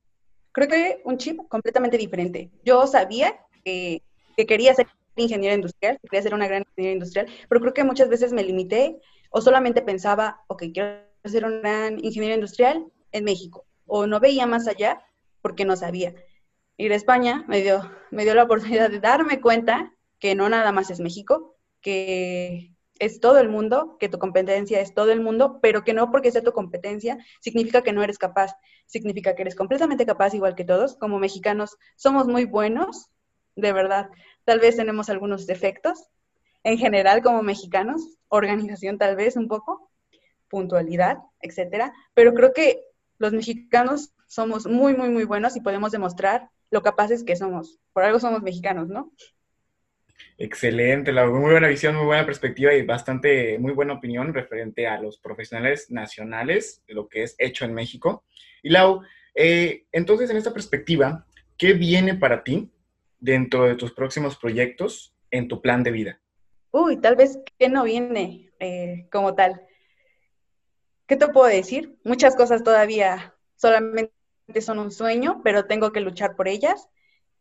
Creo 0.52 0.68
que 0.68 1.02
un 1.04 1.18
chip 1.18 1.40
completamente 1.48 1.98
diferente. 1.98 2.50
Yo 2.64 2.86
sabía 2.86 3.36
que, 3.64 4.02
quería 4.36 4.72
ser 4.74 4.86
ingeniera 5.16 5.54
industrial, 5.54 5.98
que 6.00 6.08
quería 6.08 6.22
ser 6.22 6.34
una 6.34 6.46
gran 6.46 6.62
ingeniera 6.62 6.94
industrial, 6.94 7.26
pero 7.48 7.60
creo 7.60 7.74
que 7.74 7.84
muchas 7.84 8.08
veces 8.08 8.32
me 8.32 8.42
limité 8.42 8.98
o 9.30 9.40
solamente 9.40 9.82
pensaba, 9.82 10.42
ok, 10.46 10.64
quiero 10.72 11.00
ser 11.24 11.44
una 11.44 11.58
gran 11.58 12.04
ingeniera 12.04 12.34
industrial 12.34 12.86
en 13.12 13.24
México, 13.24 13.66
o 13.86 14.06
no 14.06 14.20
veía 14.20 14.46
más 14.46 14.66
allá 14.68 15.00
porque 15.42 15.64
no 15.64 15.76
sabía. 15.76 16.14
Ir 16.76 16.92
a 16.92 16.96
España 16.96 17.44
me 17.46 17.60
dio, 17.60 17.90
me 18.10 18.24
dio 18.24 18.34
la 18.34 18.44
oportunidad 18.44 18.90
de 18.90 19.00
darme 19.00 19.40
cuenta 19.40 19.92
que 20.18 20.34
no 20.34 20.48
nada 20.48 20.72
más 20.72 20.90
es 20.90 21.00
México, 21.00 21.56
que 21.80 22.74
es 22.98 23.20
todo 23.20 23.38
el 23.38 23.48
mundo, 23.48 23.96
que 23.98 24.08
tu 24.08 24.18
competencia 24.18 24.80
es 24.80 24.94
todo 24.94 25.12
el 25.12 25.20
mundo, 25.20 25.58
pero 25.60 25.84
que 25.84 25.94
no 25.94 26.10
porque 26.10 26.30
sea 26.30 26.42
tu 26.42 26.52
competencia 26.52 27.18
significa 27.40 27.82
que 27.82 27.92
no 27.92 28.02
eres 28.02 28.18
capaz, 28.18 28.54
significa 28.87 29.34
que 29.34 29.42
eres 29.42 29.54
completamente 29.54 30.06
capaz 30.06 30.34
igual 30.34 30.54
que 30.54 30.64
todos. 30.64 30.96
Como 30.96 31.18
mexicanos 31.18 31.76
somos 31.96 32.26
muy 32.26 32.44
buenos, 32.44 33.10
de 33.56 33.72
verdad. 33.72 34.10
Tal 34.44 34.60
vez 34.60 34.76
tenemos 34.76 35.08
algunos 35.10 35.46
defectos 35.46 36.08
en 36.62 36.78
general 36.78 37.22
como 37.22 37.42
mexicanos, 37.42 38.16
organización 38.28 38.98
tal 38.98 39.16
vez 39.16 39.37
un 39.37 39.48
poco, 39.48 39.90
puntualidad, 40.48 41.18
etcétera, 41.40 41.92
pero 42.14 42.32
creo 42.32 42.52
que 42.52 42.84
los 43.18 43.32
mexicanos 43.32 44.14
somos 44.26 44.66
muy, 44.66 44.96
muy, 44.96 45.10
muy 45.10 45.24
buenos 45.24 45.56
y 45.56 45.60
podemos 45.60 45.92
demostrar 45.92 46.50
lo 46.74 46.82
capaces 46.82 47.22
que 47.22 47.37
somos. 47.37 47.78
Por 47.92 48.02
algo 48.02 48.18
somos 48.18 48.42
mexicanos, 48.42 48.88
¿no? 48.88 49.12
Excelente, 50.37 51.12
la 51.12 51.24
muy 51.24 51.52
buena 51.52 51.68
visión, 51.68 51.94
muy 51.94 52.06
buena 52.06 52.26
perspectiva 52.26 52.74
y 52.74 52.82
bastante 52.82 53.56
muy 53.60 53.72
buena 53.72 53.94
opinión 53.94 54.34
referente 54.34 54.88
a 54.88 55.00
los 55.00 55.18
profesionales 55.18 55.88
nacionales, 55.92 56.82
de 56.88 56.94
lo 56.94 57.08
que 57.08 57.22
es 57.22 57.37
hecho 57.38 57.64
en 57.64 57.74
México. 57.74 58.24
Y 58.60 58.70
Lau, 58.70 59.02
eh, 59.37 59.87
entonces 59.92 60.28
en 60.30 60.37
esta 60.37 60.52
perspectiva, 60.52 61.24
¿qué 61.56 61.74
viene 61.74 62.16
para 62.16 62.42
ti 62.42 62.72
dentro 63.20 63.66
de 63.66 63.76
tus 63.76 63.92
próximos 63.92 64.37
proyectos 64.37 65.14
en 65.30 65.46
tu 65.46 65.62
plan 65.62 65.84
de 65.84 65.92
vida? 65.92 66.20
Uy, 66.72 67.00
tal 67.00 67.14
vez 67.14 67.38
que 67.56 67.68
no 67.68 67.84
viene 67.84 68.50
eh, 68.58 69.06
como 69.12 69.37
tal. 69.37 69.62
¿Qué 71.06 71.14
te 71.14 71.28
puedo 71.28 71.46
decir? 71.46 71.96
Muchas 72.02 72.34
cosas 72.34 72.64
todavía 72.64 73.37
solamente 73.54 74.12
son 74.61 74.78
un 74.78 74.90
sueño, 74.90 75.40
pero 75.42 75.66
tengo 75.66 75.92
que 75.92 76.00
luchar 76.00 76.37
por 76.37 76.48
ellas. 76.48 76.88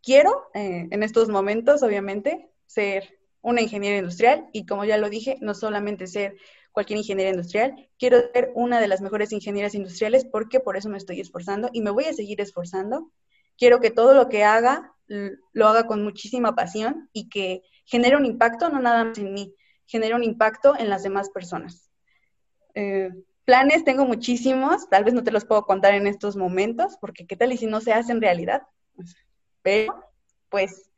Quiero, 0.01 0.49
eh, 0.53 0.87
en 0.89 1.03
estos 1.03 1.29
momentos, 1.29 1.83
obviamente, 1.83 2.49
ser 2.65 3.17
una 3.41 3.61
ingeniera 3.61 3.97
industrial 3.97 4.47
y 4.53 4.65
como 4.65 4.85
ya 4.85 4.97
lo 4.97 5.09
dije, 5.09 5.37
no 5.41 5.53
solamente 5.53 6.07
ser 6.07 6.35
cualquier 6.71 6.97
ingeniera 6.97 7.29
industrial, 7.29 7.89
quiero 7.99 8.19
ser 8.33 8.51
una 8.55 8.79
de 8.79 8.87
las 8.87 9.01
mejores 9.01 9.31
ingenieras 9.31 9.75
industriales 9.75 10.25
porque 10.25 10.59
por 10.59 10.75
eso 10.75 10.89
me 10.89 10.97
estoy 10.97 11.19
esforzando 11.19 11.69
y 11.71 11.81
me 11.81 11.91
voy 11.91 12.05
a 12.05 12.13
seguir 12.13 12.41
esforzando. 12.41 13.11
Quiero 13.57 13.79
que 13.79 13.91
todo 13.91 14.13
lo 14.13 14.29
que 14.29 14.43
haga 14.43 14.93
lo 15.07 15.67
haga 15.67 15.85
con 15.85 16.03
muchísima 16.03 16.55
pasión 16.55 17.09
y 17.13 17.29
que 17.29 17.61
genere 17.85 18.15
un 18.15 18.25
impacto 18.25 18.69
no 18.69 18.79
nada 18.79 19.03
más 19.03 19.17
en 19.17 19.33
mí, 19.33 19.53
genere 19.85 20.15
un 20.15 20.23
impacto 20.23 20.75
en 20.77 20.89
las 20.89 21.03
demás 21.03 21.29
personas. 21.29 21.91
Eh, 22.73 23.09
planes 23.45 23.83
tengo 23.83 24.05
muchísimos, 24.05 24.89
tal 24.89 25.03
vez 25.03 25.13
no 25.13 25.23
te 25.23 25.31
los 25.31 25.45
puedo 25.45 25.65
contar 25.65 25.93
en 25.93 26.07
estos 26.07 26.35
momentos 26.35 26.97
porque 26.99 27.25
qué 27.25 27.35
tal 27.35 27.53
y 27.53 27.57
si 27.57 27.65
no 27.65 27.81
se 27.81 27.93
hacen 27.93 28.21
realidad. 28.21 28.63
Pero 29.61 29.93
pues 30.49 30.89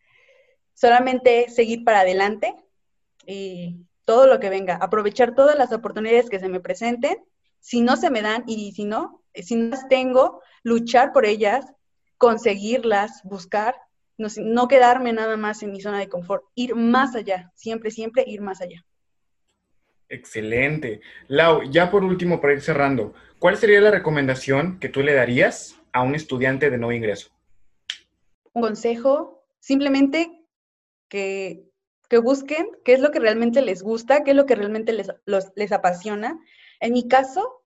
solamente 0.74 1.50
seguir 1.50 1.84
para 1.84 2.02
adelante 2.02 2.56
y 3.26 3.78
todo 4.04 4.28
lo 4.28 4.40
que 4.40 4.50
venga, 4.50 4.76
aprovechar 4.76 5.34
todas 5.34 5.58
las 5.58 5.72
oportunidades 5.72 6.30
que 6.30 6.40
se 6.40 6.50
me 6.50 6.60
presenten, 6.60 7.18
si 7.60 7.82
no 7.82 7.96
se 7.98 8.12
me 8.12 8.22
dan 8.22 8.44
y 8.46 8.72
si 8.74 8.86
no, 8.86 9.24
si 9.34 9.56
no 9.56 9.70
las 9.70 9.88
tengo, 9.88 10.42
luchar 10.62 11.12
por 11.12 11.26
ellas, 11.26 11.66
conseguirlas, 12.18 13.22
buscar, 13.24 13.76
no, 14.18 14.28
no 14.38 14.68
quedarme 14.68 15.14
nada 15.14 15.38
más 15.38 15.64
en 15.64 15.72
mi 15.72 15.82
zona 15.82 16.00
de 16.00 16.10
confort, 16.10 16.44
ir 16.54 16.76
más 16.76 17.16
allá, 17.16 17.52
siempre, 17.56 17.90
siempre 17.90 18.24
ir 18.28 18.42
más 18.42 18.62
allá. 18.62 18.86
Excelente. 20.10 21.02
Lau, 21.28 21.64
ya 21.70 21.90
por 21.90 22.04
último, 22.04 22.40
para 22.40 22.54
ir 22.54 22.62
cerrando, 22.62 23.14
¿cuál 23.40 23.58
sería 23.58 23.82
la 23.82 23.92
recomendación 23.92 24.80
que 24.80 24.90
tú 24.90 25.02
le 25.02 25.14
darías 25.14 25.80
a 25.92 26.02
un 26.04 26.16
estudiante 26.16 26.70
de 26.70 26.78
nuevo 26.78 26.92
ingreso? 26.92 27.30
Un 28.54 28.62
consejo, 28.62 29.46
simplemente 29.60 30.46
que, 31.10 31.70
busquen 32.24 32.68
qué 32.86 32.94
es 32.94 33.02
lo 33.02 33.12
que 33.12 33.20
realmente 33.20 33.62
les 33.62 33.84
gusta, 33.84 34.24
qué 34.24 34.32
es 34.32 34.38
lo 34.38 34.46
que 34.46 34.56
realmente 34.56 34.94
les, 34.94 35.10
les 35.56 35.72
apasiona. 35.74 36.40
En 36.80 36.94
mi 36.94 37.08
caso, 37.10 37.66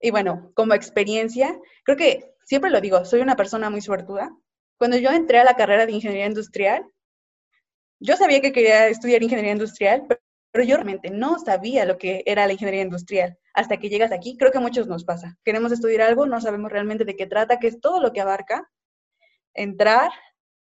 y 0.00 0.10
bueno, 0.10 0.50
como 0.54 0.74
experiencia, 0.74 1.56
creo 1.84 1.96
que 1.96 2.34
siempre 2.44 2.70
lo 2.70 2.80
digo, 2.80 3.04
soy 3.04 3.20
una 3.20 3.36
persona 3.36 3.70
muy 3.70 3.80
suertuda. 3.80 4.34
Cuando 4.78 4.96
yo 4.96 5.10
entré 5.10 5.38
a 5.38 5.44
la 5.44 5.54
carrera 5.54 5.86
de 5.86 5.92
ingeniería 5.92 6.26
industrial, 6.26 6.84
yo 8.00 8.16
sabía 8.16 8.40
que 8.40 8.52
quería 8.52 8.88
estudiar 8.88 9.22
ingeniería 9.22 9.52
industrial, 9.52 10.06
pero 10.56 10.68
yo 10.68 10.76
realmente 10.76 11.10
no 11.10 11.38
sabía 11.38 11.84
lo 11.84 11.98
que 11.98 12.22
era 12.24 12.46
la 12.46 12.54
ingeniería 12.54 12.80
industrial. 12.80 13.38
Hasta 13.52 13.76
que 13.76 13.90
llegas 13.90 14.10
aquí, 14.10 14.38
creo 14.38 14.50
que 14.50 14.56
a 14.56 14.62
muchos 14.62 14.86
nos 14.86 15.04
pasa. 15.04 15.36
Queremos 15.44 15.70
estudiar 15.70 16.00
algo, 16.00 16.24
no 16.24 16.40
sabemos 16.40 16.72
realmente 16.72 17.04
de 17.04 17.14
qué 17.14 17.26
trata, 17.26 17.58
qué 17.58 17.66
es 17.66 17.78
todo 17.78 18.00
lo 18.00 18.10
que 18.14 18.22
abarca, 18.22 18.66
entrar 19.52 20.10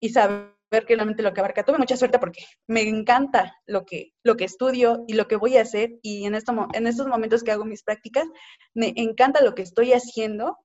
y 0.00 0.09
saber 0.09 0.55
que 0.87 0.94
realmente 0.94 1.22
lo 1.22 1.35
que 1.35 1.40
abarca. 1.40 1.62
Tuve 1.62 1.76
mucha 1.76 1.98
suerte 1.98 2.18
porque 2.18 2.42
me 2.66 2.81
encanta 2.88 3.55
lo 3.66 3.85
que, 3.85 4.14
lo 4.22 4.38
que 4.38 4.44
estudio 4.44 5.05
y 5.07 5.12
lo 5.12 5.28
que 5.28 5.37
voy 5.37 5.59
a 5.59 5.61
hacer 5.61 5.98
y 6.00 6.24
en, 6.24 6.37
en 6.37 6.87
estos 6.87 7.07
momentos 7.07 7.42
que 7.42 7.52
hago 7.52 7.66
mis 7.66 7.83
prácticas, 7.83 8.24
me 8.72 8.94
encanta 8.96 9.44
lo 9.44 9.55
que 9.55 9.61
estoy 9.61 9.92
haciendo, 9.92 10.57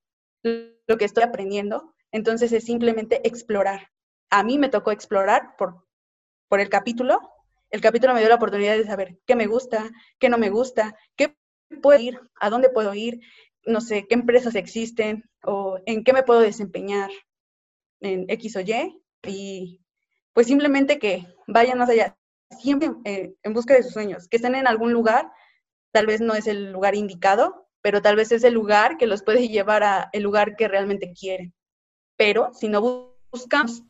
lo 0.41 0.97
que 0.97 1.03
estoy 1.03 1.23
aprendiendo. 1.23 1.93
Entonces 2.13 2.53
es 2.53 2.63
simplemente 2.63 3.27
explorar. 3.27 3.89
A 4.29 4.45
mí 4.45 4.57
me 4.57 4.69
tocó 4.69 4.91
explorar 4.91 5.57
por, 5.57 5.85
por 6.47 6.61
el 6.61 6.69
capítulo. 6.69 7.19
El 7.69 7.81
capítulo 7.81 8.13
me 8.13 8.21
dio 8.21 8.29
la 8.29 8.35
oportunidad 8.35 8.77
de 8.77 8.85
saber 8.85 9.19
qué 9.25 9.35
me 9.35 9.47
gusta, 9.47 9.89
qué 10.19 10.29
no 10.29 10.37
me 10.37 10.49
gusta, 10.49 10.95
qué 11.15 11.35
puedo 11.81 11.99
ir, 11.99 12.19
a 12.39 12.49
dónde 12.49 12.69
puedo 12.69 12.93
ir, 12.93 13.19
no 13.65 13.81
sé, 13.81 14.05
qué 14.07 14.15
empresas 14.15 14.55
existen 14.55 15.29
o 15.43 15.79
en 15.85 16.03
qué 16.03 16.13
me 16.13 16.23
puedo 16.23 16.39
desempeñar 16.39 17.09
en 17.99 18.25
X 18.29 18.55
o 18.55 18.61
Y. 18.61 19.01
Y 19.23 19.81
pues 20.33 20.47
simplemente 20.47 20.99
que 20.99 21.27
vayan 21.47 21.77
más 21.77 21.89
allá, 21.89 22.17
siempre 22.57 22.91
eh, 23.03 23.33
en 23.43 23.53
busca 23.53 23.73
de 23.73 23.83
sus 23.83 23.93
sueños, 23.93 24.29
que 24.29 24.37
estén 24.37 24.55
en 24.55 24.67
algún 24.67 24.93
lugar, 24.93 25.29
tal 25.91 26.05
vez 26.05 26.21
no 26.21 26.35
es 26.35 26.47
el 26.47 26.71
lugar 26.71 26.95
indicado, 26.95 27.67
pero 27.81 28.01
tal 28.01 28.15
vez 28.15 28.31
es 28.31 28.43
el 28.43 28.53
lugar 28.53 28.97
que 28.97 29.07
los 29.07 29.23
puede 29.23 29.47
llevar 29.49 29.83
a 29.83 30.09
el 30.13 30.23
lugar 30.23 30.55
que 30.55 30.67
realmente 30.67 31.11
quieren. 31.11 31.53
Pero 32.15 32.53
si 32.53 32.69
no 32.69 33.15
buscamos 33.31 33.83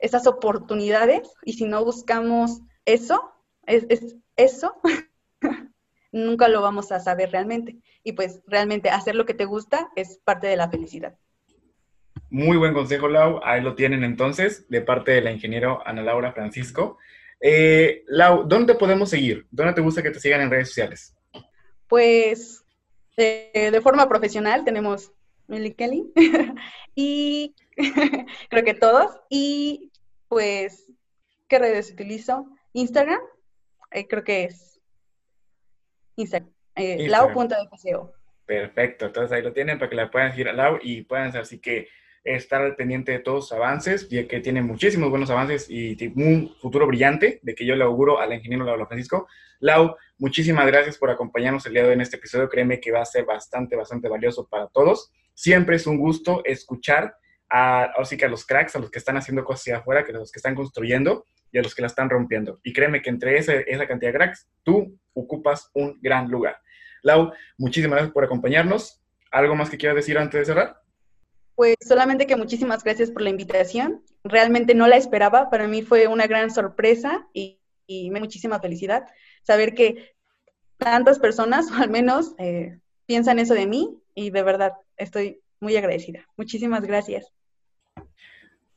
esas 0.00 0.26
oportunidades 0.26 1.30
y 1.44 1.52
si 1.52 1.64
no 1.66 1.84
buscamos 1.84 2.60
eso, 2.84 3.32
es, 3.66 3.86
es 3.88 4.16
eso, 4.36 4.80
nunca 6.12 6.48
lo 6.48 6.62
vamos 6.62 6.92
a 6.92 7.00
saber 7.00 7.30
realmente. 7.30 7.76
Y 8.02 8.12
pues 8.12 8.42
realmente 8.46 8.90
hacer 8.90 9.14
lo 9.14 9.26
que 9.26 9.34
te 9.34 9.44
gusta 9.44 9.90
es 9.96 10.18
parte 10.24 10.46
de 10.46 10.56
la 10.56 10.70
felicidad. 10.70 11.16
Muy 12.30 12.56
buen 12.56 12.74
consejo, 12.74 13.08
Lau. 13.08 13.40
Ahí 13.42 13.60
lo 13.60 13.74
tienen 13.74 14.04
entonces, 14.04 14.68
de 14.68 14.80
parte 14.80 15.12
de 15.12 15.20
la 15.20 15.32
ingeniero 15.32 15.82
Ana 15.86 16.02
Laura 16.02 16.32
Francisco. 16.32 16.98
Eh, 17.40 18.04
Lau, 18.06 18.44
¿dónde 18.46 18.74
podemos 18.74 19.10
seguir? 19.10 19.46
¿Dónde 19.50 19.74
te 19.74 19.80
gusta 19.80 20.02
que 20.02 20.10
te 20.10 20.20
sigan 20.20 20.40
en 20.40 20.50
redes 20.50 20.68
sociales? 20.68 21.14
Pues 21.88 22.64
de 23.16 23.80
forma 23.82 24.08
profesional 24.08 24.64
tenemos 24.64 25.12
Milly 25.50 25.74
Kelly 25.74 26.10
y 26.94 27.54
creo 28.48 28.64
que 28.64 28.74
todos. 28.74 29.20
Y 29.28 29.90
pues, 30.28 30.86
¿qué 31.48 31.58
redes 31.58 31.90
utilizo? 31.90 32.46
Instagram, 32.72 33.20
eh, 33.90 34.06
creo 34.06 34.24
que 34.24 34.44
es 34.44 34.80
Instagram, 36.16 36.50
eh, 36.76 37.08
lau.fco. 37.08 38.12
Perfecto, 38.46 39.06
entonces 39.06 39.32
ahí 39.32 39.42
lo 39.42 39.52
tienen 39.52 39.78
para 39.78 39.88
que 39.88 39.96
la 39.96 40.10
puedan 40.10 40.32
seguir 40.32 40.48
a 40.48 40.52
Lau 40.52 40.78
y 40.82 41.02
puedan 41.02 41.36
así 41.36 41.60
que 41.60 41.88
estar 42.24 42.60
al 42.60 42.76
pendiente 42.76 43.12
de 43.12 43.20
todos 43.20 43.48
sus 43.48 43.56
avances, 43.56 44.08
ya 44.08 44.26
que 44.26 44.40
tiene 44.40 44.60
muchísimos 44.60 45.08
buenos 45.08 45.30
avances 45.30 45.66
y 45.70 45.96
un 46.16 46.54
futuro 46.60 46.86
brillante, 46.86 47.40
de 47.42 47.54
que 47.54 47.64
yo 47.64 47.76
le 47.76 47.84
auguro 47.84 48.18
al 48.18 48.32
ingeniero 48.32 48.64
Lau 48.64 48.86
Francisco. 48.86 49.28
Lau, 49.60 49.94
muchísimas 50.18 50.66
gracias 50.66 50.98
por 50.98 51.10
acompañarnos 51.10 51.64
el 51.66 51.74
día 51.74 51.82
de 51.82 51.88
hoy 51.88 51.94
en 51.94 52.00
este 52.00 52.16
episodio. 52.16 52.48
Créeme 52.48 52.80
que 52.80 52.92
va 52.92 53.02
a 53.02 53.06
ser 53.06 53.24
bastante, 53.24 53.76
bastante 53.76 54.08
valioso 54.08 54.46
para 54.48 54.66
todos. 54.66 55.12
Siempre 55.34 55.76
es 55.76 55.86
un 55.86 55.98
gusto 55.98 56.42
escuchar 56.44 57.14
a, 57.50 57.84
a 57.84 58.28
los 58.28 58.46
cracks, 58.46 58.76
a 58.76 58.78
los 58.78 58.90
que 58.90 58.98
están 58.98 59.16
haciendo 59.16 59.44
cosas 59.44 59.62
hacia 59.62 59.76
afuera, 59.78 60.04
a 60.08 60.12
los 60.12 60.30
que 60.32 60.38
están 60.38 60.54
construyendo 60.54 61.24
y 61.52 61.58
a 61.58 61.62
los 61.62 61.74
que 61.74 61.82
la 61.82 61.88
están 61.88 62.08
rompiendo. 62.08 62.60
Y 62.62 62.72
créeme 62.72 63.02
que 63.02 63.10
entre 63.10 63.36
esa, 63.36 63.54
esa 63.54 63.86
cantidad 63.86 64.12
de 64.12 64.18
cracks, 64.18 64.48
tú 64.62 64.98
ocupas 65.14 65.70
un 65.74 65.98
gran 66.00 66.30
lugar. 66.30 66.58
Lau, 67.02 67.32
muchísimas 67.58 67.96
gracias 67.96 68.14
por 68.14 68.24
acompañarnos. 68.24 69.02
¿Algo 69.30 69.54
más 69.54 69.70
que 69.70 69.78
quieras 69.78 69.96
decir 69.96 70.18
antes 70.18 70.40
de 70.40 70.44
cerrar? 70.44 70.80
Pues 71.54 71.76
solamente 71.86 72.26
que 72.26 72.36
muchísimas 72.36 72.82
gracias 72.82 73.10
por 73.10 73.22
la 73.22 73.30
invitación. 73.30 74.02
Realmente 74.24 74.74
no 74.74 74.86
la 74.86 74.96
esperaba, 74.96 75.50
para 75.50 75.68
mí 75.68 75.82
fue 75.82 76.06
una 76.06 76.26
gran 76.26 76.50
sorpresa 76.50 77.28
y, 77.32 77.60
y 77.86 78.10
muchísima 78.10 78.60
felicidad 78.60 79.06
saber 79.42 79.74
que 79.74 80.14
tantas 80.78 81.18
personas, 81.18 81.70
o 81.70 81.74
al 81.74 81.90
menos, 81.90 82.34
eh, 82.38 82.78
piensan 83.06 83.38
eso 83.38 83.54
de 83.54 83.66
mí 83.66 83.98
y 84.14 84.30
de 84.30 84.42
verdad 84.42 84.72
estoy 84.96 85.40
muy 85.60 85.76
agradecida. 85.76 86.26
Muchísimas 86.36 86.84
gracias. 86.84 87.32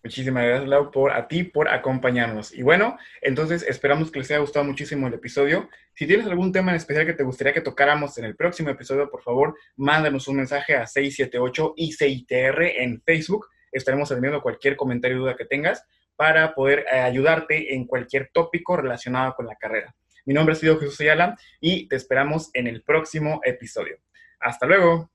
Muchísimas 0.04 0.44
gracias, 0.44 0.68
Lau, 0.68 0.92
por, 0.92 1.14
a 1.14 1.30
ti 1.30 1.46
por 1.46 1.70
acompañarnos. 1.70 2.54
Y 2.54 2.62
bueno, 2.62 2.98
entonces 3.22 3.64
esperamos 3.64 4.12
que 4.12 4.20
les 4.20 4.30
haya 4.32 4.42
gustado 4.42 4.66
muchísimo 4.66 5.08
el 5.08 5.14
episodio. 5.14 5.70
Si 5.96 6.06
tienes 6.06 6.28
algún 6.28 6.52
tema 6.52 6.72
en 6.72 6.76
especial 6.76 7.06
que 7.06 7.14
te 7.14 7.24
gustaría 7.24 7.54
que 7.54 7.62
tocáramos 7.62 8.18
en 8.18 8.26
el 8.26 8.36
próximo 8.36 8.70
episodio, 8.70 9.10
por 9.10 9.22
favor, 9.22 9.58
mándanos 9.78 10.28
un 10.28 10.38
mensaje 10.38 10.76
a 10.76 10.88
678 10.88 11.74
ICITR 11.78 12.64
en 12.82 13.02
Facebook. 13.02 13.48
Estaremos 13.72 14.12
atendiendo 14.12 14.42
cualquier 14.42 14.76
comentario 14.76 15.18
o 15.18 15.20
duda 15.22 15.38
que 15.38 15.46
tengas 15.46 15.86
para 16.18 16.54
poder 16.54 16.86
eh, 16.92 17.00
ayudarte 17.00 17.74
en 17.74 17.88
cualquier 17.88 18.30
tópico 18.34 18.76
relacionado 18.76 19.34
con 19.36 19.48
la 19.48 19.56
carrera. 19.56 19.96
Mi 20.26 20.34
nombre 20.34 20.52
es 20.52 20.60
sido 20.60 20.78
Jesús 20.80 21.00
Ayala 21.00 21.38
y 21.62 21.88
te 21.88 21.96
esperamos 21.96 22.50
en 22.54 22.68
el 22.68 22.84
próximo 22.84 23.40
episodio. 23.46 24.00
Hasta 24.42 24.66
luego. 24.66 25.13